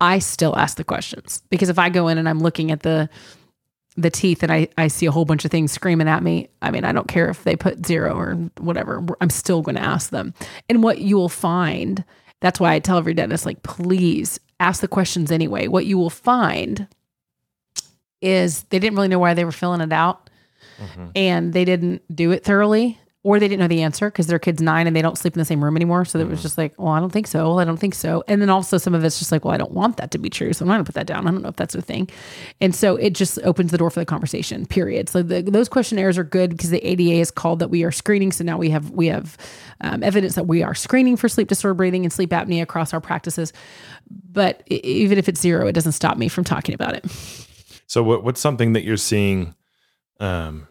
I 0.00 0.18
still 0.18 0.56
ask 0.56 0.76
the 0.76 0.84
questions 0.84 1.42
because 1.50 1.68
if 1.68 1.78
I 1.78 1.88
go 1.88 2.08
in 2.08 2.18
and 2.18 2.28
I'm 2.28 2.40
looking 2.40 2.70
at 2.70 2.82
the 2.82 3.08
the 3.96 4.10
teeth 4.10 4.42
and 4.42 4.50
I, 4.50 4.68
I 4.76 4.88
see 4.88 5.06
a 5.06 5.12
whole 5.12 5.24
bunch 5.24 5.44
of 5.44 5.50
things 5.50 5.72
screaming 5.72 6.08
at 6.08 6.22
me. 6.22 6.48
I 6.62 6.70
mean, 6.70 6.84
I 6.84 6.92
don't 6.92 7.08
care 7.08 7.28
if 7.28 7.44
they 7.44 7.56
put 7.56 7.86
zero 7.86 8.14
or 8.14 8.34
whatever, 8.58 9.04
I'm 9.20 9.30
still 9.30 9.62
going 9.62 9.76
to 9.76 9.82
ask 9.82 10.10
them. 10.10 10.34
And 10.68 10.82
what 10.82 10.98
you 10.98 11.16
will 11.16 11.28
find 11.28 12.04
that's 12.40 12.60
why 12.60 12.74
I 12.74 12.78
tell 12.78 12.98
every 12.98 13.14
dentist, 13.14 13.46
like, 13.46 13.62
please 13.62 14.38
ask 14.60 14.80
the 14.80 14.88
questions 14.88 15.30
anyway. 15.30 15.66
What 15.68 15.86
you 15.86 15.98
will 15.98 16.10
find 16.10 16.88
is 18.20 18.62
they 18.64 18.78
didn't 18.78 18.96
really 18.96 19.08
know 19.08 19.18
why 19.18 19.34
they 19.34 19.44
were 19.44 19.52
filling 19.52 19.80
it 19.80 19.92
out 19.92 20.30
mm-hmm. 20.78 21.08
and 21.14 21.52
they 21.52 21.64
didn't 21.64 22.02
do 22.14 22.32
it 22.32 22.44
thoroughly. 22.44 22.98
Or 23.24 23.40
they 23.40 23.48
didn't 23.48 23.60
know 23.60 23.68
the 23.68 23.82
answer 23.82 24.10
because 24.10 24.26
their 24.26 24.38
kid's 24.38 24.60
nine 24.60 24.86
and 24.86 24.94
they 24.94 25.00
don't 25.00 25.16
sleep 25.16 25.34
in 25.34 25.38
the 25.38 25.46
same 25.46 25.64
room 25.64 25.76
anymore. 25.76 26.04
So 26.04 26.18
it 26.18 26.28
was 26.28 26.42
just 26.42 26.58
like, 26.58 26.74
well, 26.78 26.92
I 26.92 27.00
don't 27.00 27.10
think 27.10 27.26
so. 27.26 27.48
Well, 27.48 27.58
I 27.58 27.64
don't 27.64 27.78
think 27.78 27.94
so. 27.94 28.22
And 28.28 28.40
then 28.42 28.50
also 28.50 28.76
some 28.76 28.94
of 28.94 29.02
it's 29.02 29.18
just 29.18 29.32
like, 29.32 29.46
well, 29.46 29.54
I 29.54 29.56
don't 29.56 29.72
want 29.72 29.96
that 29.96 30.10
to 30.10 30.18
be 30.18 30.28
true. 30.28 30.52
So 30.52 30.62
I'm 30.62 30.68
not 30.68 30.74
gonna 30.74 30.84
put 30.84 30.94
that 30.94 31.06
down. 31.06 31.26
I 31.26 31.30
don't 31.30 31.42
know 31.42 31.48
if 31.48 31.56
that's 31.56 31.74
a 31.74 31.80
thing. 31.80 32.10
And 32.60 32.74
so 32.74 32.96
it 32.96 33.14
just 33.14 33.38
opens 33.42 33.70
the 33.70 33.78
door 33.78 33.88
for 33.88 33.98
the 33.98 34.04
conversation, 34.04 34.66
period. 34.66 35.08
So 35.08 35.22
the, 35.22 35.40
those 35.40 35.70
questionnaires 35.70 36.18
are 36.18 36.24
good 36.24 36.50
because 36.50 36.68
the 36.68 36.86
ADA 36.86 37.14
is 37.14 37.30
called 37.30 37.60
that 37.60 37.68
we 37.68 37.82
are 37.82 37.90
screening. 37.90 38.30
So 38.30 38.44
now 38.44 38.58
we 38.58 38.68
have, 38.68 38.90
we 38.90 39.06
have 39.06 39.38
um, 39.80 40.02
evidence 40.02 40.34
that 40.34 40.46
we 40.46 40.62
are 40.62 40.74
screening 40.74 41.16
for 41.16 41.30
sleep 41.30 41.48
disorder 41.48 41.74
breathing 41.74 42.04
and 42.04 42.12
sleep 42.12 42.28
apnea 42.30 42.60
across 42.60 42.92
our 42.92 43.00
practices. 43.00 43.54
But 44.32 44.62
even 44.68 45.16
if 45.16 45.30
it's 45.30 45.40
zero, 45.40 45.66
it 45.66 45.72
doesn't 45.72 45.92
stop 45.92 46.18
me 46.18 46.28
from 46.28 46.44
talking 46.44 46.74
about 46.74 46.94
it. 46.94 47.06
So 47.86 48.02
what 48.02 48.22
what's 48.22 48.40
something 48.40 48.74
that 48.74 48.84
you're 48.84 48.96
seeing 48.96 49.54
um 50.20 50.68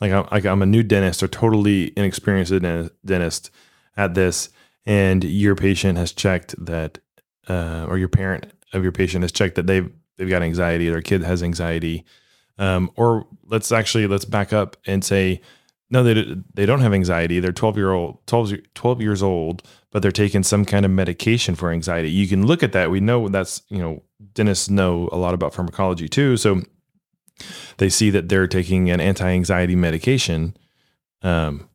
like 0.00 0.12
I'm, 0.12 0.26
like 0.30 0.46
I'm 0.46 0.62
a 0.62 0.66
new 0.66 0.82
dentist 0.82 1.22
or 1.22 1.28
totally 1.28 1.92
inexperienced 1.96 2.52
dentist 3.04 3.50
at 3.96 4.14
this. 4.14 4.50
And 4.86 5.22
your 5.24 5.54
patient 5.54 5.98
has 5.98 6.12
checked 6.12 6.54
that 6.64 6.98
uh, 7.48 7.86
or 7.88 7.98
your 7.98 8.08
parent 8.08 8.52
of 8.72 8.82
your 8.82 8.92
patient 8.92 9.22
has 9.22 9.32
checked 9.32 9.56
that 9.56 9.66
they've 9.66 9.90
they've 10.16 10.28
got 10.28 10.42
anxiety 10.42 10.88
their 10.88 11.02
kid 11.02 11.22
has 11.22 11.42
anxiety. 11.42 12.04
Um, 12.58 12.90
or 12.96 13.26
let's 13.44 13.72
actually 13.72 14.06
let's 14.06 14.24
back 14.24 14.52
up 14.52 14.76
and 14.86 15.04
say 15.04 15.40
no 15.90 16.02
they, 16.02 16.36
they 16.54 16.66
don't 16.66 16.80
have 16.80 16.94
anxiety. 16.94 17.40
They're 17.40 17.52
12 17.52 17.76
year 17.76 17.92
old 17.92 18.26
12, 18.26 18.54
12 18.74 19.00
years 19.00 19.22
old 19.22 19.62
but 19.90 20.02
they're 20.02 20.12
taking 20.12 20.42
some 20.42 20.64
kind 20.64 20.84
of 20.84 20.90
medication 20.90 21.54
for 21.54 21.70
anxiety. 21.70 22.10
You 22.10 22.28
can 22.28 22.46
look 22.46 22.62
at 22.62 22.72
that. 22.72 22.90
We 22.90 23.00
know 23.00 23.28
that's 23.28 23.62
you 23.68 23.78
know 23.78 24.02
dentists 24.34 24.70
know 24.70 25.08
a 25.12 25.16
lot 25.16 25.34
about 25.34 25.54
pharmacology 25.54 26.08
too. 26.08 26.36
So 26.36 26.62
they 27.78 27.88
see 27.88 28.10
that 28.10 28.28
they're 28.28 28.46
taking 28.46 28.90
an 28.90 29.00
anti-anxiety 29.00 29.76
medication. 29.76 30.56
Um, 31.22 31.68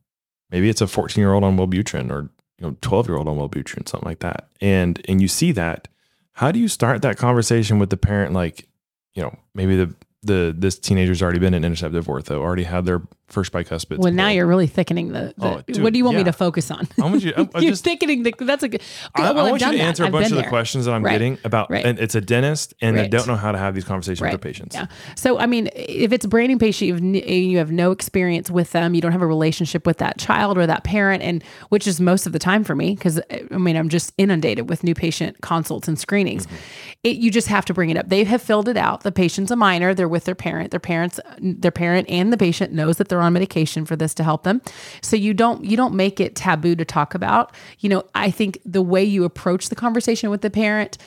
maybe 0.50 0.68
it's 0.68 0.80
a 0.80 0.86
14 0.86 1.20
year 1.20 1.32
old 1.32 1.44
on 1.44 1.56
wellbutrin 1.56 2.10
or 2.10 2.30
you 2.58 2.66
know 2.66 2.76
12 2.80 3.08
year 3.08 3.16
old 3.16 3.28
on 3.28 3.36
wellbutrin 3.36 3.88
something 3.88 4.08
like 4.08 4.20
that. 4.20 4.48
And 4.60 5.00
and 5.08 5.20
you 5.20 5.28
see 5.28 5.52
that. 5.52 5.88
How 6.32 6.52
do 6.52 6.58
you 6.58 6.68
start 6.68 7.00
that 7.02 7.16
conversation 7.16 7.78
with 7.78 7.90
the 7.90 7.96
parent? 7.96 8.32
Like 8.32 8.68
you 9.14 9.22
know 9.22 9.36
maybe 9.54 9.76
the 9.76 9.94
the 10.22 10.54
this 10.56 10.78
teenager's 10.78 11.22
already 11.22 11.38
been 11.38 11.54
in 11.54 11.62
interceptive 11.62 12.06
ortho 12.06 12.38
already 12.38 12.64
had 12.64 12.84
their 12.84 13.02
first 13.28 13.52
bicuspid 13.52 13.98
Well, 13.98 14.12
now 14.12 14.28
you're 14.28 14.46
really 14.46 14.66
thickening 14.66 15.12
the. 15.12 15.34
the 15.36 15.46
Oh, 15.46 15.62
dude, 15.66 15.82
what 15.82 15.92
do 15.92 15.98
you 15.98 16.04
want 16.04 16.16
me 16.16 16.24
to 16.24 16.32
focus 16.32 16.70
on? 16.70 16.88
I 16.98 17.02
want 17.02 17.22
you. 17.22 17.32
I, 17.36 17.48
I 17.54 17.60
you're 17.60 17.72
just, 17.72 17.84
thickening 17.84 18.22
the. 18.22 18.32
That's 18.38 18.62
a 18.62 18.68
good. 18.68 18.82
I, 19.14 19.32
well, 19.32 19.46
I 19.46 19.50
want 19.50 19.62
you 19.62 19.70
to 19.72 19.76
that. 19.76 19.82
answer 19.82 20.02
a 20.04 20.06
I've 20.06 20.12
bunch 20.12 20.30
of 20.30 20.36
the 20.36 20.44
questions 20.44 20.84
that 20.86 20.92
I'm 20.94 21.04
Right. 21.04 21.12
getting 21.12 21.38
about. 21.44 21.70
Right. 21.70 21.84
And 21.84 21.98
it's 21.98 22.14
a 22.14 22.20
dentist, 22.20 22.74
and 22.80 22.96
they 22.96 23.08
don't 23.08 23.26
know 23.26 23.36
how 23.36 23.52
to 23.52 23.58
have 23.58 23.74
these 23.74 23.84
conversations 23.84 24.20
with 24.20 24.30
their 24.30 24.38
patients. 24.38 24.74
Yeah. 24.74 24.86
So, 25.14 25.38
I 25.38 25.46
mean, 25.46 25.68
if 25.74 26.12
it's 26.12 26.24
a 26.24 26.28
branding 26.28 26.58
patient, 26.58 27.02
you've, 27.02 27.26
you 27.28 27.58
have 27.58 27.70
no 27.70 27.90
experience 27.90 28.50
with 28.50 28.72
them, 28.72 28.94
you 28.94 29.00
don't 29.00 29.12
have 29.12 29.22
a 29.22 29.26
relationship 29.26 29.86
with 29.86 29.98
that 29.98 30.18
child 30.18 30.58
or 30.58 30.66
that 30.66 30.84
parent, 30.84 31.22
and 31.22 31.42
which 31.68 31.86
is 31.86 32.00
most 32.00 32.26
of 32.26 32.32
the 32.32 32.38
time 32.38 32.64
for 32.64 32.74
me, 32.74 32.94
because 32.94 33.20
I 33.50 33.56
mean, 33.58 33.76
I'm 33.76 33.88
just 33.88 34.12
inundated 34.18 34.68
with 34.68 34.82
new 34.84 34.94
patient 34.94 35.40
consults 35.42 35.88
and 35.88 35.98
screenings. 35.98 36.46
Mm-hmm. 36.46 36.56
It, 37.04 37.16
you 37.18 37.30
just 37.30 37.48
have 37.48 37.64
to 37.66 37.74
bring 37.74 37.90
it 37.90 37.96
up. 37.96 38.08
They 38.08 38.24
have 38.24 38.42
filled 38.42 38.68
it 38.68 38.76
out. 38.76 39.02
The 39.02 39.12
patient's 39.12 39.50
a 39.50 39.56
minor. 39.56 39.94
They're 39.94 40.08
with 40.08 40.24
their 40.24 40.34
parent. 40.34 40.70
Their 40.70 40.80
parents, 40.80 41.20
their 41.40 41.70
parent 41.70 42.08
and 42.08 42.32
the 42.32 42.36
patient 42.36 42.72
knows 42.72 42.96
that 42.98 43.08
they're 43.08 43.15
on 43.20 43.32
medication 43.32 43.84
for 43.84 43.96
this 43.96 44.14
to 44.14 44.24
help 44.24 44.44
them. 44.44 44.62
So 45.02 45.16
you 45.16 45.34
don't 45.34 45.64
you 45.64 45.76
don't 45.76 45.94
make 45.94 46.20
it 46.20 46.34
taboo 46.34 46.76
to 46.76 46.84
talk 46.84 47.14
about. 47.14 47.54
You 47.80 47.88
know, 47.88 48.04
I 48.14 48.30
think 48.30 48.58
the 48.64 48.82
way 48.82 49.04
you 49.04 49.24
approach 49.24 49.68
the 49.68 49.76
conversation 49.76 50.30
with 50.30 50.42
the 50.42 50.50
parent 50.50 50.98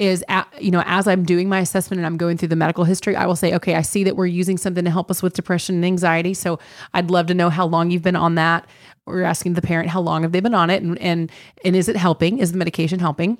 is 0.00 0.24
at, 0.28 0.48
you 0.58 0.70
know 0.70 0.82
as 0.86 1.06
i'm 1.06 1.24
doing 1.24 1.46
my 1.46 1.60
assessment 1.60 1.98
and 1.98 2.06
i'm 2.06 2.16
going 2.16 2.38
through 2.38 2.48
the 2.48 2.56
medical 2.56 2.84
history 2.84 3.14
i 3.14 3.26
will 3.26 3.36
say 3.36 3.54
okay 3.54 3.74
i 3.74 3.82
see 3.82 4.02
that 4.02 4.16
we're 4.16 4.24
using 4.24 4.56
something 4.56 4.84
to 4.84 4.90
help 4.90 5.10
us 5.10 5.22
with 5.22 5.34
depression 5.34 5.74
and 5.74 5.84
anxiety 5.84 6.32
so 6.32 6.58
i'd 6.94 7.10
love 7.10 7.26
to 7.26 7.34
know 7.34 7.50
how 7.50 7.66
long 7.66 7.90
you've 7.90 8.02
been 8.02 8.16
on 8.16 8.34
that 8.34 8.66
we're 9.04 9.22
asking 9.22 9.52
the 9.52 9.62
parent 9.62 9.90
how 9.90 10.00
long 10.00 10.22
have 10.22 10.32
they 10.32 10.40
been 10.40 10.54
on 10.54 10.70
it 10.70 10.82
and 10.82 10.98
and, 11.02 11.30
and 11.66 11.76
is 11.76 11.86
it 11.86 11.96
helping 11.96 12.38
is 12.38 12.52
the 12.52 12.58
medication 12.58 12.98
helping 12.98 13.36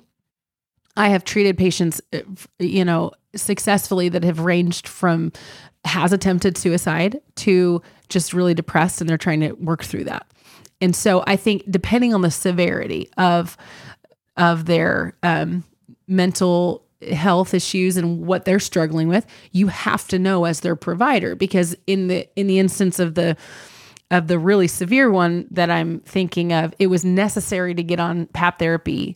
i 0.95 1.09
have 1.09 1.23
treated 1.23 1.57
patients 1.57 1.99
uh, 2.13 2.19
you 2.59 2.85
know 2.85 3.11
successfully 3.35 4.07
that 4.07 4.23
have 4.23 4.41
ranged 4.41 4.87
from 4.87 5.31
has 5.85 6.13
attempted 6.13 6.57
suicide 6.57 7.19
to 7.35 7.81
just 8.09 8.33
really 8.33 8.53
depressed 8.53 9.01
and 9.01 9.09
they're 9.09 9.17
trying 9.17 9.39
to 9.39 9.53
work 9.53 9.83
through 9.83 10.03
that. 10.05 10.27
And 10.79 10.95
so 10.95 11.23
i 11.27 11.35
think 11.35 11.63
depending 11.69 12.13
on 12.13 12.21
the 12.21 12.31
severity 12.31 13.09
of 13.17 13.55
of 14.37 14.65
their 14.65 15.15
um, 15.23 15.63
mental 16.07 16.83
health 17.11 17.53
issues 17.53 17.97
and 17.97 18.25
what 18.25 18.45
they're 18.45 18.59
struggling 18.59 19.07
with 19.07 19.25
you 19.51 19.67
have 19.67 20.07
to 20.07 20.19
know 20.19 20.45
as 20.45 20.59
their 20.59 20.75
provider 20.75 21.35
because 21.35 21.75
in 21.87 22.07
the 22.07 22.27
in 22.35 22.47
the 22.47 22.59
instance 22.59 22.99
of 22.99 23.15
the 23.15 23.35
of 24.11 24.27
the 24.27 24.37
really 24.37 24.67
severe 24.67 25.09
one 25.09 25.47
that 25.49 25.71
I'm 25.71 25.99
thinking 26.01 26.51
of 26.51 26.73
it 26.79 26.87
was 26.87 27.05
necessary 27.05 27.73
to 27.73 27.83
get 27.83 27.99
on 27.99 28.27
pap 28.27 28.59
therapy 28.59 29.15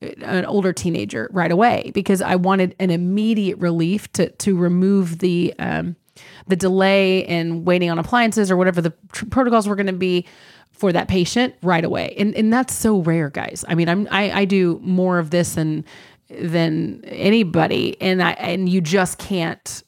an 0.00 0.44
older 0.44 0.72
teenager 0.72 1.28
right 1.32 1.50
away 1.50 1.90
because 1.94 2.20
I 2.20 2.36
wanted 2.36 2.76
an 2.78 2.90
immediate 2.90 3.58
relief 3.58 4.12
to 4.12 4.30
to 4.30 4.56
remove 4.56 5.18
the 5.18 5.54
um, 5.58 5.96
the 6.46 6.56
delay 6.56 7.20
in 7.20 7.64
waiting 7.64 7.90
on 7.90 7.98
appliances 7.98 8.50
or 8.50 8.56
whatever 8.56 8.80
the 8.80 8.92
tr- 9.12 9.26
protocols 9.26 9.66
were 9.66 9.76
going 9.76 9.86
to 9.86 9.92
be 9.92 10.26
for 10.72 10.92
that 10.92 11.08
patient 11.08 11.54
right 11.62 11.84
away. 11.84 12.14
And 12.18 12.34
and 12.34 12.52
that's 12.52 12.74
so 12.74 12.98
rare, 12.98 13.30
guys. 13.30 13.64
I 13.68 13.74
mean, 13.74 13.88
I'm 13.88 14.08
I, 14.10 14.40
I 14.40 14.44
do 14.44 14.80
more 14.82 15.18
of 15.18 15.30
this 15.30 15.54
than 15.54 15.84
than 16.28 17.04
anybody, 17.04 17.96
and 18.00 18.22
I 18.22 18.32
and 18.32 18.68
you 18.68 18.80
just 18.80 19.18
can't 19.18 19.82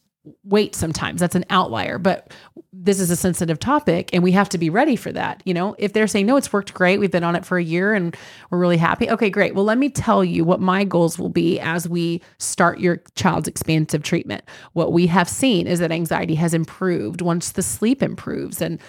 wait 0.45 0.75
sometimes 0.75 1.21
that's 1.21 1.37
an 1.37 1.45
outlier 1.51 1.99
but 1.99 2.33
this 2.79 3.01
is 3.01 3.11
a 3.11 3.17
sensitive 3.17 3.59
topic 3.59 4.11
and 4.13 4.23
we 4.23 4.33
have 4.33 4.49
to 4.49 4.59
be 4.59 4.69
ready 4.71 4.97
for 4.97 5.11
that 5.13 5.43
you 5.45 5.55
know? 5.55 5.75
If 5.79 5.93
they're 5.93 6.07
saying 6.07 6.27
no 6.27 6.37
it's 6.37 6.53
worked 6.53 6.75
great. 6.75 6.99
We've 6.99 7.11
been 7.11 7.25
on 7.25 7.37
it 7.37 7.45
for 7.45 7.59
a 7.59 7.65
year 7.65 7.95
and 7.95 8.17
we're 8.51 8.59
really 8.59 8.77
happy. 8.77 9.11
Okay 9.11 9.31
great. 9.31 9.55
Well 9.55 9.65
let 9.65 9.79
me 9.79 9.89
tell 9.89 10.25
you 10.25 10.45
what 10.45 10.61
my 10.61 10.85
goals 10.85 11.19
will 11.19 11.29
be 11.29 11.59
as 11.61 11.89
we 11.89 12.21
start 12.39 12.81
your 12.81 13.03
child's 13.15 13.49
expansive 13.49 14.03
treatment. 14.03 14.45
What 14.75 14.93
we 14.93 15.07
have 15.07 15.29
seen 15.29 15.67
is 15.67 15.79
that 15.79 15.91
anxiety 15.93 16.35
has 16.37 16.55
improved 16.55 17.21
once 17.23 17.53
the 17.53 17.63
sleep 17.63 18.03
improves. 18.03 18.61
And 18.61 18.81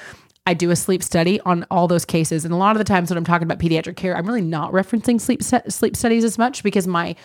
I 0.48 0.53
do 0.53 0.72
a 0.72 0.77
sleep 0.77 1.03
study 1.03 1.41
on 1.41 1.65
all 1.70 1.89
those 1.89 2.06
cases. 2.06 2.46
And 2.46 2.53
a 2.53 2.58
lot 2.58 2.72
of 2.72 2.77
the 2.77 2.86
times 2.86 3.10
when 3.10 3.17
I'm 3.17 3.25
talking 3.25 3.46
about 3.46 3.60
pediatric 3.60 3.98
care, 3.98 4.15
I'm 4.15 4.25
really 4.25 4.41
not 4.41 4.72
referencing 4.72 5.20
sleep 5.20 5.44
sleep 5.44 5.96
studies 5.96 6.24
as 6.24 6.38
much 6.38 6.63
because 6.63 6.88
my 6.88 7.17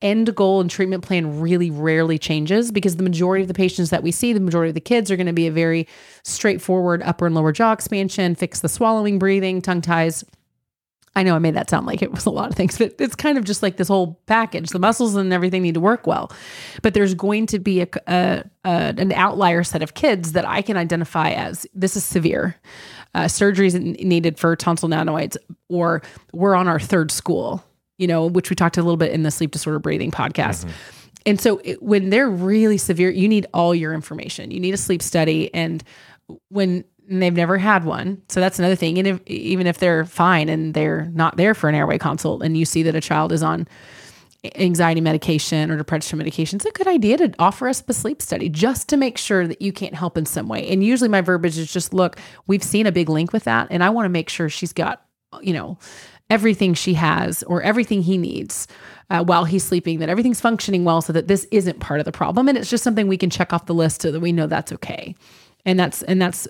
end 0.00 0.34
goal 0.34 0.60
and 0.60 0.70
treatment 0.70 1.02
plan 1.02 1.40
really 1.40 1.70
rarely 1.70 2.18
changes 2.18 2.70
because 2.70 2.96
the 2.96 3.02
majority 3.02 3.42
of 3.42 3.48
the 3.48 3.54
patients 3.54 3.90
that 3.90 4.02
we 4.02 4.12
see, 4.12 4.32
the 4.32 4.40
majority 4.40 4.70
of 4.70 4.74
the 4.74 4.80
kids 4.80 5.10
are 5.10 5.16
going 5.16 5.26
to 5.26 5.32
be 5.32 5.46
a 5.46 5.52
very 5.52 5.88
straightforward 6.22 7.02
upper 7.02 7.26
and 7.26 7.34
lower 7.34 7.52
jaw 7.52 7.72
expansion, 7.72 8.34
fix 8.34 8.60
the 8.60 8.68
swallowing, 8.68 9.18
breathing, 9.18 9.60
tongue 9.60 9.80
ties. 9.80 10.24
I 11.16 11.24
know 11.24 11.34
I 11.34 11.40
made 11.40 11.54
that 11.54 11.68
sound 11.68 11.86
like 11.86 12.00
it 12.00 12.12
was 12.12 12.26
a 12.26 12.30
lot 12.30 12.48
of 12.50 12.54
things, 12.54 12.78
but 12.78 12.94
it's 13.00 13.16
kind 13.16 13.38
of 13.38 13.44
just 13.44 13.60
like 13.60 13.76
this 13.76 13.88
whole 13.88 14.20
package. 14.26 14.70
The 14.70 14.78
muscles 14.78 15.16
and 15.16 15.32
everything 15.32 15.62
need 15.62 15.74
to 15.74 15.80
work 15.80 16.06
well, 16.06 16.30
but 16.82 16.94
there's 16.94 17.14
going 17.14 17.46
to 17.46 17.58
be 17.58 17.80
a, 17.80 17.88
a, 18.06 18.44
a 18.64 18.94
an 18.96 19.10
outlier 19.12 19.64
set 19.64 19.82
of 19.82 19.94
kids 19.94 20.32
that 20.32 20.46
I 20.46 20.62
can 20.62 20.76
identify 20.76 21.30
as 21.30 21.66
this 21.74 21.96
is 21.96 22.04
severe. 22.04 22.54
Uh, 23.14 23.26
surgery 23.26 23.66
is 23.66 23.74
needed 23.74 24.38
for 24.38 24.54
tonsil 24.54 24.88
nanoids, 24.88 25.36
or 25.68 26.02
we're 26.32 26.54
on 26.54 26.68
our 26.68 26.78
third 26.78 27.10
school. 27.10 27.64
You 27.98 28.06
know, 28.06 28.26
which 28.26 28.48
we 28.48 28.56
talked 28.56 28.78
a 28.78 28.82
little 28.82 28.96
bit 28.96 29.12
in 29.12 29.24
the 29.24 29.30
sleep 29.30 29.50
disorder 29.50 29.78
breathing 29.78 30.10
podcast. 30.10 30.68
And 31.26 31.40
so 31.40 31.60
it, 31.64 31.82
when 31.82 32.10
they're 32.10 32.30
really 32.30 32.78
severe, 32.78 33.10
you 33.10 33.28
need 33.28 33.46
all 33.52 33.74
your 33.74 33.92
information. 33.92 34.50
You 34.50 34.60
need 34.60 34.72
a 34.72 34.78
sleep 34.78 35.02
study, 35.02 35.52
and 35.52 35.84
when 36.48 36.84
and 37.10 37.22
they've 37.22 37.34
never 37.34 37.56
had 37.56 37.84
one, 37.84 38.22
so 38.28 38.38
that's 38.38 38.58
another 38.58 38.76
thing. 38.76 38.98
And 38.98 39.06
if, 39.08 39.20
even 39.26 39.66
if 39.66 39.78
they're 39.78 40.04
fine 40.04 40.50
and 40.50 40.74
they're 40.74 41.10
not 41.14 41.38
there 41.38 41.54
for 41.54 41.68
an 41.68 41.74
airway 41.74 41.96
consult, 41.96 42.42
and 42.42 42.56
you 42.56 42.64
see 42.64 42.82
that 42.82 42.94
a 42.94 43.00
child 43.00 43.32
is 43.32 43.42
on 43.42 43.66
anxiety 44.56 45.00
medication 45.00 45.70
or 45.70 45.78
depression 45.78 46.18
medication, 46.18 46.56
it's 46.56 46.66
a 46.66 46.70
good 46.70 46.86
idea 46.86 47.16
to 47.16 47.32
offer 47.38 47.66
us 47.66 47.80
the 47.80 47.94
sleep 47.94 48.20
study 48.20 48.50
just 48.50 48.88
to 48.90 48.96
make 48.98 49.16
sure 49.16 49.46
that 49.48 49.62
you 49.62 49.72
can't 49.72 49.94
help 49.94 50.18
in 50.18 50.26
some 50.26 50.48
way. 50.48 50.68
And 50.68 50.84
usually 50.84 51.08
my 51.08 51.22
verbiage 51.22 51.56
is 51.56 51.72
just, 51.72 51.94
look, 51.94 52.18
we've 52.46 52.62
seen 52.62 52.86
a 52.86 52.92
big 52.92 53.08
link 53.08 53.32
with 53.32 53.44
that, 53.44 53.68
and 53.70 53.82
I 53.82 53.88
want 53.88 54.04
to 54.04 54.10
make 54.10 54.28
sure 54.28 54.50
she's 54.50 54.74
got, 54.74 55.02
you 55.40 55.54
know, 55.54 55.78
everything 56.30 56.74
she 56.74 56.94
has 56.94 57.42
or 57.44 57.62
everything 57.62 58.02
he 58.02 58.18
needs 58.18 58.66
uh, 59.10 59.24
while 59.24 59.44
he's 59.44 59.64
sleeping, 59.64 59.98
that 59.98 60.08
everything's 60.08 60.40
functioning 60.40 60.84
well 60.84 61.00
so 61.00 61.12
that 61.12 61.28
this 61.28 61.46
isn't 61.50 61.80
part 61.80 62.00
of 62.00 62.04
the 62.04 62.12
problem. 62.12 62.48
And 62.48 62.58
it's 62.58 62.70
just 62.70 62.84
something 62.84 63.08
we 63.08 63.16
can 63.16 63.30
check 63.30 63.52
off 63.52 63.66
the 63.66 63.74
list 63.74 64.02
so 64.02 64.12
that 64.12 64.20
we 64.20 64.32
know 64.32 64.46
that's 64.46 64.72
okay. 64.72 65.14
And 65.64 65.78
that's, 65.78 66.02
and 66.02 66.20
that's 66.20 66.46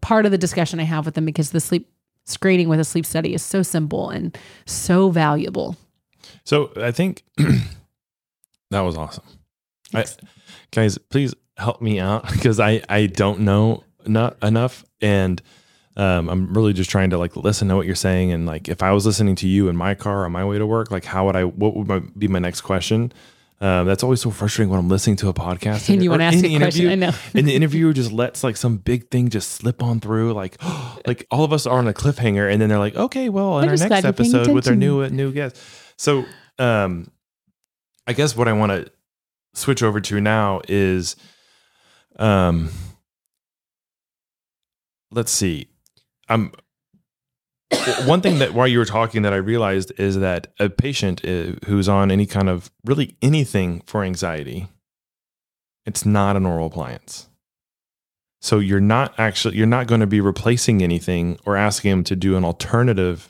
part 0.00 0.24
of 0.24 0.32
the 0.32 0.38
discussion 0.38 0.80
I 0.80 0.84
have 0.84 1.04
with 1.04 1.14
them 1.14 1.24
because 1.24 1.50
the 1.50 1.60
sleep 1.60 1.90
screening 2.24 2.68
with 2.68 2.80
a 2.80 2.84
sleep 2.84 3.06
study 3.06 3.34
is 3.34 3.42
so 3.42 3.62
simple 3.62 4.10
and 4.10 4.36
so 4.66 5.10
valuable. 5.10 5.76
So 6.44 6.72
I 6.76 6.90
think 6.90 7.24
that 8.70 8.80
was 8.80 8.96
awesome. 8.96 9.24
I, 9.94 10.04
guys, 10.70 10.98
please 10.98 11.34
help 11.56 11.80
me 11.80 12.00
out 12.00 12.28
because 12.32 12.60
I 12.60 12.82
I 12.88 13.06
don't 13.06 13.40
know 13.40 13.84
not 14.06 14.36
enough, 14.42 14.84
and 15.00 15.42
um, 15.98 16.28
I'm 16.28 16.54
really 16.54 16.72
just 16.72 16.88
trying 16.88 17.10
to 17.10 17.18
like 17.18 17.36
listen 17.36 17.68
to 17.68 17.76
what 17.76 17.84
you're 17.84 17.96
saying, 17.96 18.30
and 18.30 18.46
like 18.46 18.68
if 18.68 18.82
I 18.82 18.92
was 18.92 19.04
listening 19.04 19.34
to 19.36 19.48
you 19.48 19.68
in 19.68 19.76
my 19.76 19.94
car 19.94 20.24
on 20.24 20.32
my 20.32 20.44
way 20.44 20.56
to 20.56 20.66
work, 20.66 20.92
like 20.92 21.04
how 21.04 21.26
would 21.26 21.34
I? 21.34 21.44
What 21.44 21.76
would 21.76 21.88
my, 21.88 21.98
be 22.16 22.28
my 22.28 22.38
next 22.38 22.60
question? 22.60 23.12
Um, 23.60 23.86
that's 23.86 24.04
always 24.04 24.20
so 24.20 24.30
frustrating 24.30 24.70
when 24.70 24.78
I'm 24.78 24.88
listening 24.88 25.16
to 25.16 25.28
a 25.28 25.34
podcast 25.34 25.88
And 25.92 26.00
you 26.00 26.10
want 26.10 26.20
to 26.20 26.26
ask 26.26 26.44
a 26.44 26.58
question. 26.58 26.88
I 26.88 26.94
know. 26.94 27.10
and 27.34 27.48
the 27.48 27.56
interviewer 27.56 27.92
just 27.92 28.12
lets 28.12 28.44
like 28.44 28.56
some 28.56 28.76
big 28.76 29.10
thing 29.10 29.30
just 29.30 29.50
slip 29.50 29.82
on 29.82 29.98
through, 29.98 30.32
like 30.32 30.62
like 31.06 31.26
all 31.32 31.42
of 31.42 31.52
us 31.52 31.66
are 31.66 31.78
on 31.78 31.88
a 31.88 31.92
cliffhanger, 31.92 32.50
and 32.50 32.62
then 32.62 32.68
they're 32.68 32.78
like, 32.78 32.94
okay, 32.94 33.28
well, 33.28 33.58
in 33.58 33.64
I'm 33.64 33.70
our 33.70 33.76
next 33.76 33.88
glad 33.88 34.04
you're 34.04 34.12
paying 34.12 34.34
episode 34.34 34.54
with 34.54 34.68
our 34.68 34.76
new 34.76 35.08
new 35.08 35.32
guest. 35.32 35.60
So, 35.96 36.24
um, 36.60 37.10
I 38.06 38.12
guess 38.12 38.36
what 38.36 38.46
I 38.46 38.52
want 38.52 38.70
to 38.70 38.92
switch 39.54 39.82
over 39.82 40.00
to 40.00 40.20
now 40.20 40.60
is, 40.68 41.16
um, 42.20 42.70
let's 45.10 45.32
see, 45.32 45.66
I'm. 46.28 46.52
One 48.06 48.22
thing 48.22 48.38
that 48.38 48.54
while 48.54 48.66
you 48.66 48.78
were 48.78 48.86
talking 48.86 49.22
that 49.22 49.32
I 49.34 49.36
realized 49.36 49.92
is 49.98 50.18
that 50.18 50.48
a 50.58 50.70
patient 50.70 51.22
uh, 51.24 51.52
who's 51.66 51.88
on 51.88 52.10
any 52.10 52.24
kind 52.24 52.48
of 52.48 52.70
really 52.84 53.16
anything 53.20 53.82
for 53.86 54.02
anxiety, 54.04 54.68
it's 55.84 56.06
not 56.06 56.36
an 56.36 56.46
oral 56.46 56.66
appliance. 56.66 57.28
So 58.40 58.58
you're 58.58 58.80
not 58.80 59.18
actually 59.18 59.56
you're 59.56 59.66
not 59.66 59.86
going 59.86 60.00
to 60.00 60.06
be 60.06 60.20
replacing 60.20 60.82
anything 60.82 61.38
or 61.44 61.56
asking 61.56 61.90
them 61.90 62.04
to 62.04 62.16
do 62.16 62.36
an 62.36 62.44
alternative 62.44 63.28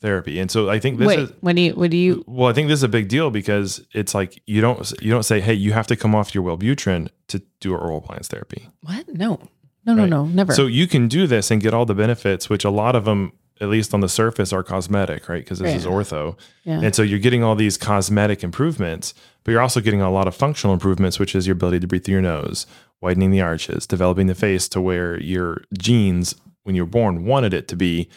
therapy. 0.00 0.38
And 0.38 0.50
so 0.50 0.70
I 0.70 0.78
think 0.78 0.98
this 0.98 1.08
Wait, 1.08 1.18
is 1.18 1.32
when 1.40 1.56
do 1.56 1.62
you, 1.62 1.72
what 1.74 1.90
do 1.90 1.96
you, 1.96 2.24
well, 2.26 2.48
I 2.48 2.52
think 2.52 2.68
this 2.68 2.78
is 2.78 2.84
a 2.84 2.88
big 2.88 3.08
deal 3.08 3.30
because 3.30 3.84
it's 3.92 4.14
like 4.14 4.40
you 4.46 4.60
don't 4.60 4.92
you 5.02 5.10
don't 5.10 5.24
say, 5.24 5.40
"Hey, 5.40 5.54
you 5.54 5.72
have 5.72 5.86
to 5.88 5.96
come 5.96 6.14
off 6.14 6.34
your 6.34 6.44
Wellbutrin 6.44 7.08
to 7.28 7.42
do 7.60 7.74
oral 7.74 7.98
appliance 7.98 8.28
therapy." 8.28 8.68
what? 8.82 9.08
No, 9.08 9.40
no, 9.86 9.94
no, 9.94 10.02
Right. 10.02 10.10
no, 10.10 10.26
never. 10.26 10.52
So 10.52 10.66
you 10.66 10.86
can 10.86 11.08
do 11.08 11.26
this 11.26 11.50
and 11.50 11.62
get 11.62 11.72
all 11.72 11.86
the 11.86 11.94
benefits, 11.94 12.48
which 12.50 12.64
a 12.64 12.70
lot 12.70 12.94
of 12.96 13.04
them, 13.04 13.32
at 13.60 13.68
least 13.68 13.94
on 13.94 14.00
the 14.00 14.08
surface, 14.08 14.52
are 14.52 14.62
cosmetic, 14.62 15.28
right? 15.28 15.42
Because 15.44 15.60
this 15.60 15.74
is 15.74 15.86
ortho, 15.86 16.36
yeah. 16.64 16.80
and 16.82 16.94
so 16.94 17.02
you're 17.02 17.18
getting 17.18 17.42
all 17.42 17.54
these 17.54 17.78
cosmetic 17.78 18.42
improvements, 18.44 19.14
but 19.44 19.52
you're 19.52 19.62
also 19.62 19.80
getting 19.80 20.00
a 20.02 20.10
lot 20.10 20.28
of 20.28 20.34
functional 20.34 20.74
improvements, 20.74 21.18
which 21.18 21.34
is 21.34 21.46
your 21.46 21.54
ability 21.54 21.80
to 21.80 21.86
breathe 21.86 22.04
through 22.04 22.12
your 22.12 22.22
nose, 22.22 22.66
widening 23.00 23.30
the 23.30 23.40
arches, 23.40 23.86
developing 23.86 24.26
the 24.26 24.34
face 24.34 24.68
to 24.68 24.80
where 24.80 25.18
your 25.20 25.62
genes, 25.78 26.34
when 26.64 26.74
you're 26.74 26.84
born, 26.84 27.24
wanted 27.24 27.54
it 27.54 27.68
to 27.68 27.76
be, 27.76 28.08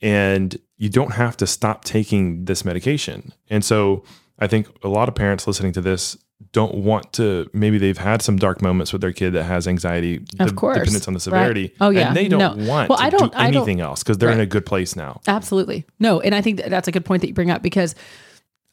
and 0.00 0.56
you 0.76 0.88
don't 0.88 1.12
have 1.14 1.36
to 1.36 1.46
stop 1.46 1.84
taking 1.84 2.44
this 2.46 2.64
medication. 2.64 3.32
And 3.50 3.64
so 3.64 4.04
I 4.38 4.46
think 4.46 4.68
a 4.82 4.88
lot 4.88 5.08
of 5.08 5.14
parents 5.14 5.46
listening 5.46 5.72
to 5.72 5.80
this 5.80 6.16
don't 6.52 6.76
want 6.76 7.12
to 7.14 7.48
maybe 7.52 7.78
they've 7.78 7.98
had 7.98 8.22
some 8.22 8.36
dark 8.36 8.62
moments 8.62 8.92
with 8.92 9.02
their 9.02 9.12
kid 9.12 9.32
that 9.32 9.42
has 9.44 9.66
anxiety 9.68 10.16
Of 10.38 10.48
de- 10.50 10.54
course. 10.54 10.78
dependence 10.78 11.06
on 11.08 11.14
the 11.14 11.18
Right. 11.18 11.22
severity 11.22 11.74
Oh, 11.80 11.90
yeah. 11.90 12.08
and 12.08 12.16
they 12.16 12.28
don't 12.28 12.38
No. 12.38 12.68
want 12.68 12.88
Well, 12.88 12.98
to 12.98 13.04
I 13.04 13.10
don't- 13.10 13.32
do 13.32 13.38
I 13.38 13.50
don't- 13.50 13.56
anything 13.62 13.80
else 13.80 14.02
because 14.02 14.18
they're 14.18 14.30
in 14.30 14.40
a 14.40 14.46
good 14.46 14.64
place 14.64 14.94
now 14.96 15.20
Absolutely. 15.26 15.84
No, 15.98 16.20
and 16.20 16.34
I 16.34 16.40
think 16.40 16.62
that's 16.64 16.86
a 16.88 16.92
good 16.92 17.04
point 17.04 17.20
that 17.22 17.28
you 17.28 17.34
bring 17.34 17.50
up 17.50 17.62
because 17.62 17.94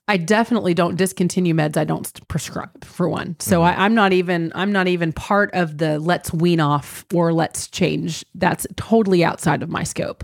I 0.08 0.18
definitely 0.18 0.76
don't 0.76 0.98
discontinue 0.98 1.56
meds 1.56 1.78
I 1.78 1.84
don't 1.84 2.28
prescribe 2.28 2.84
for 2.84 3.10
one. 3.10 3.36
So 3.40 3.62
Mm-hmm. 3.62 3.80
I, 3.80 3.86
I'm 3.86 3.96
not 3.96 4.14
even 4.14 4.52
I'm 4.54 4.72
not 4.72 4.88
even 4.88 5.12
part 5.12 5.50
of 5.54 5.80
the 5.80 6.00
let's 6.00 6.32
wean 6.32 6.60
off 6.60 7.06
or 7.14 7.34
let's 7.34 7.68
change. 7.68 8.24
That's 8.36 8.68
totally 8.76 9.24
outside 9.24 9.64
of 9.64 9.70
my 9.70 9.84
scope. 9.84 10.24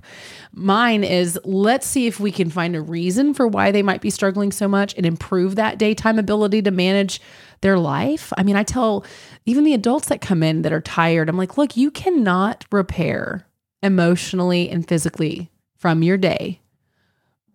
Mine 0.54 1.04
is 1.04 1.40
let's 1.44 1.88
see 1.88 2.06
if 2.06 2.20
we 2.20 2.32
can 2.32 2.50
find 2.52 2.76
a 2.76 2.82
reason 2.82 3.34
for 3.34 3.48
why 3.48 3.72
they 3.72 3.82
might 3.82 4.02
be 4.02 4.12
struggling 4.12 4.52
so 4.52 4.68
much 4.68 4.94
and 4.96 5.06
improve 5.06 5.56
that 5.56 5.80
daytime 5.80 6.20
ability 6.20 6.62
to 6.62 6.72
manage 6.72 7.20
their 7.62 7.80
life. 7.80 8.32
I 8.38 8.44
mean, 8.44 8.56
I 8.56 8.64
tell 8.64 9.04
even 9.46 9.64
the 9.64 9.74
adults 9.74 10.10
that 10.10 10.22
come 10.22 10.44
in 10.44 10.62
that 10.62 10.74
are 10.74 10.82
tired, 10.82 11.30
I'm 11.30 11.38
like, 11.38 11.58
look, 11.58 11.76
you 11.76 11.90
cannot 11.90 12.66
repair 12.72 13.48
emotionally 13.82 14.70
and 14.70 14.88
physically 14.88 15.50
from 15.78 16.04
your 16.04 16.18
day 16.18 16.62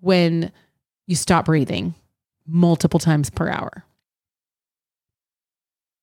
when 0.01 0.51
you 1.07 1.15
stop 1.15 1.45
breathing 1.45 1.95
multiple 2.47 3.01
times 3.01 3.31
per 3.31 3.49
hour. 3.49 3.85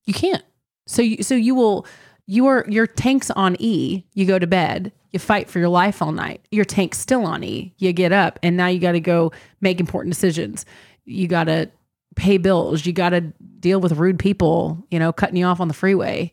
You 0.06 0.14
can't. 0.14 0.44
So 0.86 1.02
you 1.02 1.24
so 1.24 1.36
you 1.36 1.56
will 1.56 1.86
you 2.26 2.48
are 2.48 2.66
your 2.68 2.88
tank's 2.88 3.32
on 3.32 3.56
E, 3.60 4.04
you 4.14 4.26
go 4.26 4.40
to 4.40 4.48
bed, 4.48 4.92
you 5.12 5.20
fight 5.20 5.50
for 5.50 5.60
your 5.60 5.70
life 5.70 6.02
all 6.02 6.12
night. 6.12 6.46
Your 6.52 6.66
tank's 6.66 6.98
still 6.98 7.26
on 7.26 7.44
E. 7.44 7.74
You 7.78 7.94
get 7.94 8.12
up 8.12 8.40
and 8.44 8.58
now 8.58 8.68
you 8.68 8.80
got 8.80 8.94
to 8.94 9.00
go 9.00 9.32
make 9.62 9.80
important 9.80 10.14
decisions. 10.14 10.66
You 11.06 11.28
got 11.28 11.46
to 11.46 11.70
pay 12.16 12.38
bills, 12.38 12.86
you 12.86 12.94
got 12.94 13.10
to 13.10 13.22
deal 13.60 13.80
with 13.80 13.94
rude 13.94 14.20
people, 14.20 14.86
you 14.92 15.00
know, 15.00 15.12
cutting 15.12 15.38
you 15.38 15.46
off 15.46 15.60
on 15.60 15.68
the 15.68 15.74
freeway. 15.74 16.32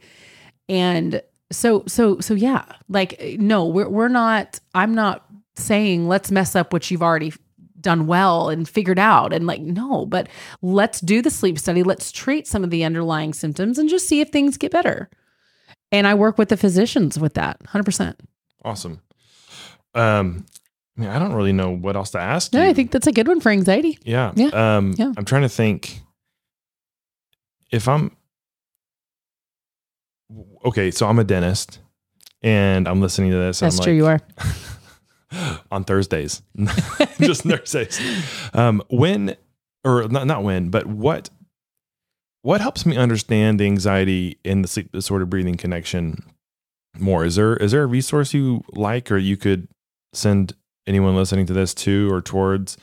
And 0.69 1.23
so 1.53 1.85
so 1.87 2.21
so 2.21 2.35
yeah, 2.35 2.65
like 2.89 3.21
no, 3.39 3.67
we're 3.67 3.89
we're 3.89 4.09
not 4.09 4.61
I'm 4.75 4.95
not 4.95 5.25
saying 5.57 6.09
let's 6.09 6.31
mess 6.31 6.55
up 6.57 6.73
what 6.73 6.91
you've 6.91 7.03
already 7.03 7.33
done 7.81 8.07
well 8.07 8.49
and 8.49 8.69
figured 8.69 8.99
out 8.99 9.33
and 9.33 9.47
like 9.47 9.61
no, 9.61 10.07
but 10.07 10.29
let's 10.63 11.01
do 11.01 11.23
the 11.23 11.31
sleep 11.31 11.59
study, 11.59 11.83
let's 11.83 12.13
treat 12.13 12.47
some 12.47 12.63
of 12.65 12.71
the 12.71 12.85
underlying 12.85 13.33
symptoms 13.33 13.79
and 13.79 13.89
just 13.89 14.07
see 14.09 14.21
if 14.21 14.29
things 14.31 14.57
get 14.57 14.71
better. 14.73 15.09
And 15.93 16.07
I 16.07 16.15
work 16.15 16.39
with 16.39 16.49
the 16.51 16.57
physicians 16.57 17.19
with 17.19 17.35
that 17.35 17.59
100%. 17.65 18.15
awesome 18.65 19.01
um 19.95 20.47
I, 20.97 21.01
mean, 21.01 21.11
I 21.11 21.19
don't 21.19 21.33
really 21.33 21.53
know 21.53 21.71
what 21.75 21.97
else 21.97 22.11
to 22.11 22.21
ask 22.21 22.53
No, 22.53 22.63
you 22.63 22.69
I 22.71 22.73
think 22.75 22.91
that's 22.91 23.07
a 23.07 23.13
good 23.13 23.27
one 23.27 23.41
for 23.41 23.51
anxiety. 23.51 23.99
yeah 24.05 24.33
Yeah. 24.37 24.77
um 24.77 24.95
Yeah. 24.99 25.13
i'm 25.17 25.25
trying 25.25 25.43
to 25.43 25.49
think 25.49 26.01
if 27.73 27.89
i'm 27.89 28.15
okay 30.65 30.91
so 30.91 31.07
i'm 31.09 31.19
a 31.19 31.25
dentist 31.25 31.81
and 32.43 32.87
i'm 32.87 33.01
listening 33.01 33.31
to 33.31 33.37
this 33.37 33.61
That's 33.61 33.79
I'm 33.79 33.85
true 33.85 33.93
like, 33.95 33.97
you 33.99 34.07
are. 34.07 34.21
on 35.71 35.85
Thursdays, 35.85 36.43
just 37.21 37.43
Thursdays. 37.43 38.01
Um, 38.53 38.83
when, 38.91 39.37
or 39.85 40.09
not, 40.09 40.27
not 40.27 40.43
when, 40.43 40.71
but 40.71 40.87
what, 40.87 41.31
what 42.43 42.61
helps 42.61 42.87
me 42.87 42.97
understand 42.97 43.61
the 43.61 43.67
anxiety 43.67 44.39
and 44.45 44.65
the 44.65 44.69
sleep 44.69 44.93
disorder 44.93 45.27
breathing 45.27 45.57
connection 45.57 46.23
more? 46.99 47.25
Is 47.25 47.37
there, 47.37 47.57
is 47.57 47.73
there 47.73 47.83
a 47.83 47.87
resource 47.87 48.35
you 48.35 48.63
like, 48.73 49.11
or 49.11 49.19
you 49.19 49.37
could 49.37 49.69
send 50.13 50.55
anyone 50.87 51.17
listening 51.17 51.47
to 51.47 51.53
this 51.53 51.75
to 51.75 52.13
or 52.13 52.21
towards? 52.21 52.77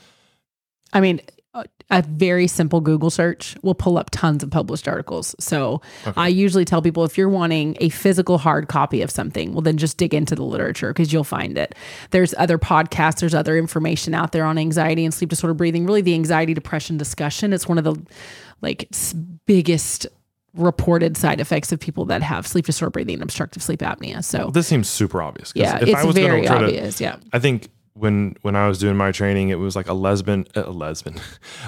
I 0.92 1.00
mean, 1.00 1.20
a- 1.54 1.64
a 1.90 2.02
very 2.02 2.46
simple 2.46 2.80
Google 2.80 3.08
search 3.10 3.56
will 3.62 3.74
pull 3.74 3.96
up 3.98 4.10
tons 4.10 4.42
of 4.42 4.50
published 4.50 4.86
articles. 4.86 5.34
So 5.40 5.80
Okay. 6.06 6.20
I 6.20 6.28
usually 6.28 6.64
tell 6.66 6.82
people 6.82 7.04
if 7.04 7.16
you're 7.16 7.28
wanting 7.28 7.76
a 7.80 7.88
physical 7.88 8.36
hard 8.38 8.68
copy 8.68 9.00
of 9.02 9.10
something, 9.10 9.52
well, 9.52 9.62
then 9.62 9.78
just 9.78 9.96
dig 9.96 10.12
into 10.12 10.34
the 10.34 10.42
literature 10.44 10.92
because 10.92 11.12
you'll 11.12 11.24
find 11.24 11.56
it. 11.56 11.74
There's 12.10 12.34
other 12.36 12.58
podcasts, 12.58 13.20
there's 13.20 13.34
other 13.34 13.56
information 13.56 14.12
out 14.14 14.32
there 14.32 14.44
on 14.44 14.58
anxiety 14.58 15.04
and 15.04 15.12
sleep 15.14 15.30
disorder 15.30 15.54
breathing. 15.54 15.86
Really, 15.86 16.02
the 16.02 16.14
anxiety 16.14 16.52
depression 16.54 16.98
discussion. 16.98 17.52
It's 17.52 17.66
one 17.66 17.78
of 17.78 17.84
the 17.84 17.96
like 18.60 18.88
biggest 19.46 20.06
reported 20.54 21.16
side 21.16 21.40
effects 21.40 21.72
of 21.72 21.78
people 21.78 22.04
that 22.06 22.22
have 22.22 22.46
sleep 22.46 22.66
disorder 22.66 22.90
breathing 22.90 23.14
and 23.14 23.22
obstructive 23.22 23.62
sleep 23.62 23.80
apnea. 23.80 24.24
So 24.24 24.50
This 24.52 24.66
seems 24.66 24.88
super 24.88 25.22
obvious. 25.22 25.52
yeah, 25.54 25.76
if 25.80 25.88
it's 25.88 25.98
I 26.00 26.04
was 26.04 26.14
very 26.16 26.44
try 26.46 26.58
to- 26.58 26.64
obvious. 26.64 27.00
yeah. 27.00 27.16
I 27.32 27.38
think 27.38 27.68
when 27.98 28.36
when 28.42 28.56
I 28.56 28.68
was 28.68 28.78
doing 28.78 28.96
my 28.96 29.12
training, 29.12 29.48
it 29.50 29.58
was 29.58 29.74
like 29.76 29.88
a 29.88 29.92
lesbian, 29.94 30.46
a 30.54 30.70
lesbian, 30.70 31.20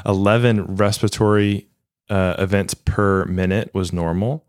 eleven 0.07 0.65
respiratory 0.77 1.67
uh, 2.09 2.35
events 2.39 2.75
per 2.75 3.25
minute 3.27 3.71
was 3.75 3.93
normal, 3.93 4.45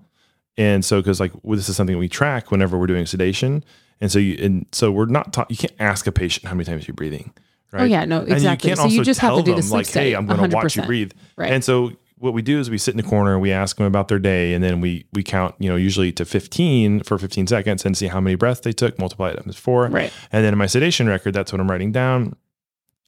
and 0.58 0.84
so 0.84 1.00
because 1.02 1.20
like 1.20 1.32
well, 1.44 1.56
this 1.58 1.70
is 1.70 1.76
something 1.76 1.98
we 1.98 2.10
track 2.10 2.52
whenever 2.52 2.78
we're 2.78 2.88
doing 2.88 3.06
sedation, 3.06 3.64
and 4.00 4.12
so 4.12 4.20
you 4.20 4.38
and 4.44 4.66
so 4.72 4.92
we're 4.92 5.06
not 5.06 5.34
taught. 5.34 5.50
You 5.52 5.58
can't 5.58 5.74
ask 5.80 6.08
a 6.08 6.12
patient 6.12 6.46
how 6.48 6.54
many 6.56 6.66
times 6.66 6.88
you're 6.88 6.96
breathing, 6.96 7.34
right? 7.72 7.82
Oh 7.82 7.86
yeah, 7.86 8.06
no, 8.06 8.20
And 8.22 8.32
exactly. 8.32 8.70
you 8.70 8.76
can't 8.76 8.78
so 8.78 8.84
also 8.84 8.96
you 8.96 9.04
just 9.04 9.20
have 9.20 9.36
to 9.38 9.44
do 9.44 9.52
the 9.52 9.56
them 9.56 9.62
sleep 9.64 9.74
like, 9.78 9.86
study. 9.88 10.10
hey, 10.10 10.16
I'm 10.16 10.26
going 10.26 10.50
to 10.50 10.56
watch 10.56 10.76
you 10.76 10.82
100%. 10.84 10.86
breathe, 10.88 11.12
Right. 11.38 11.52
and 11.52 11.64
so 11.64 11.92
what 12.22 12.34
we 12.34 12.42
do 12.42 12.60
is 12.60 12.70
we 12.70 12.78
sit 12.78 12.94
in 12.94 12.98
the 12.98 13.04
corner 13.10 13.34
and 13.34 13.42
we 13.42 13.52
ask 13.52 13.78
them 13.78 13.86
about 13.86 14.08
their 14.08 14.20
day, 14.20 14.54
and 14.54 14.64
then 14.64 14.80
we 14.80 15.06
we 15.12 15.24
count, 15.24 15.56
you 15.60 15.70
know, 15.70 15.76
usually 15.76 16.12
to 16.14 16.24
15 16.26 17.02
for 17.04 17.18
15 17.18 17.48
seconds 17.48 17.84
and 17.86 17.98
see 17.98 18.08
how 18.08 18.22
many 18.22 18.36
breaths 18.36 18.62
they 18.62 18.72
took, 18.74 18.98
multiply 19.00 19.30
it 19.32 19.38
times 19.38 19.58
four, 19.58 19.88
Right. 19.88 20.14
and 20.32 20.44
then 20.46 20.54
in 20.54 20.58
my 20.58 20.68
sedation 20.68 21.08
record, 21.08 21.34
that's 21.34 21.52
what 21.52 21.60
I'm 21.60 21.70
writing 21.70 21.92
down. 21.92 22.36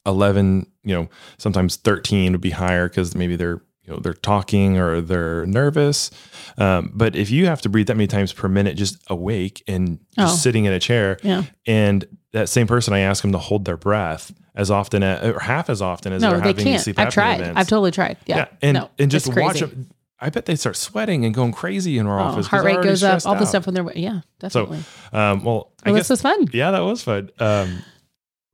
11, 0.06 0.68
you 0.84 0.94
know, 0.96 1.10
sometimes 1.38 1.78
13 1.78 2.34
would 2.34 2.42
be 2.42 2.50
higher 2.50 2.90
because 2.90 3.16
maybe 3.16 3.36
they're, 3.38 3.62
you 3.86 3.94
know, 3.94 4.00
they're 4.00 4.14
talking 4.14 4.78
or 4.78 5.00
they're 5.00 5.46
nervous. 5.46 6.12
Um, 6.58 6.92
but 6.94 7.16
if 7.16 7.32
you 7.32 7.46
have 7.46 7.62
to 7.62 7.70
breathe 7.70 7.88
that 7.88 7.96
many 7.96 8.08
times 8.08 8.34
per 8.34 8.50
minute, 8.50 8.76
just 8.76 9.02
awake 9.08 9.64
and 9.68 10.00
just 10.18 10.34
Oh. 10.34 10.38
sitting 10.38 10.66
in 10.66 10.74
a 10.74 10.80
chair, 10.80 11.18
Yeah. 11.24 11.44
and 11.66 12.06
that 12.34 12.50
same 12.50 12.68
person, 12.68 12.94
I 12.94 13.00
ask 13.00 13.22
them 13.22 13.32
to 13.32 13.38
hold 13.38 13.66
their 13.66 13.78
breath 13.78 14.32
as 14.56 14.70
often 14.70 15.02
as, 15.04 15.24
or 15.34 15.40
half 15.40 15.70
as 15.70 15.82
often 15.82 16.14
as 16.14 16.22
No, 16.22 16.32
they're 16.32 16.40
they 16.42 16.48
having 16.50 16.56
these 16.58 16.64
can't. 16.66 16.82
sleep 16.84 17.00
I've 17.00 17.08
apnea 17.08 17.12
tried. 17.12 17.40
events. 17.42 17.60
I've 17.60 17.68
totally 17.68 17.92
tried. 17.92 18.18
Yeah. 18.26 18.46
and 18.62 18.76
no, 18.76 18.90
and 19.00 19.10
just 19.10 19.28
it's 19.28 19.36
watch 19.36 19.52
crazy. 19.60 19.66
them. 19.66 19.90
I 20.20 20.30
bet 20.30 20.46
they 20.46 20.56
start 20.56 20.76
sweating 20.78 21.26
and 21.26 21.34
going 21.34 21.52
crazy 21.52 21.98
in 21.98 22.08
our 22.08 22.20
Oh, 22.20 22.24
office. 22.24 22.48
heart 22.48 22.64
rate 22.66 22.82
goes 22.82 23.04
up. 23.04 23.26
All 23.26 23.36
the 23.36 23.46
stuff 23.46 23.66
when 23.66 23.76
they're 23.76 23.92
yeah, 23.98 24.22
definitely. 24.40 24.80
Um, 25.12 25.44
well, 25.44 25.72
I 25.84 25.90
well, 25.90 25.96
guess 26.00 26.08
this 26.08 26.10
was 26.12 26.22
fun. 26.22 26.48
yeah, 26.54 26.72
that 26.72 26.80
was 26.80 27.04
fun. 27.04 27.30
Um, 27.40 27.80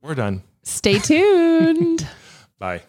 we're 0.02 0.16
done. 0.16 0.42
Stay 0.64 0.98
tuned. 1.00 2.08
Bye. 2.60 2.82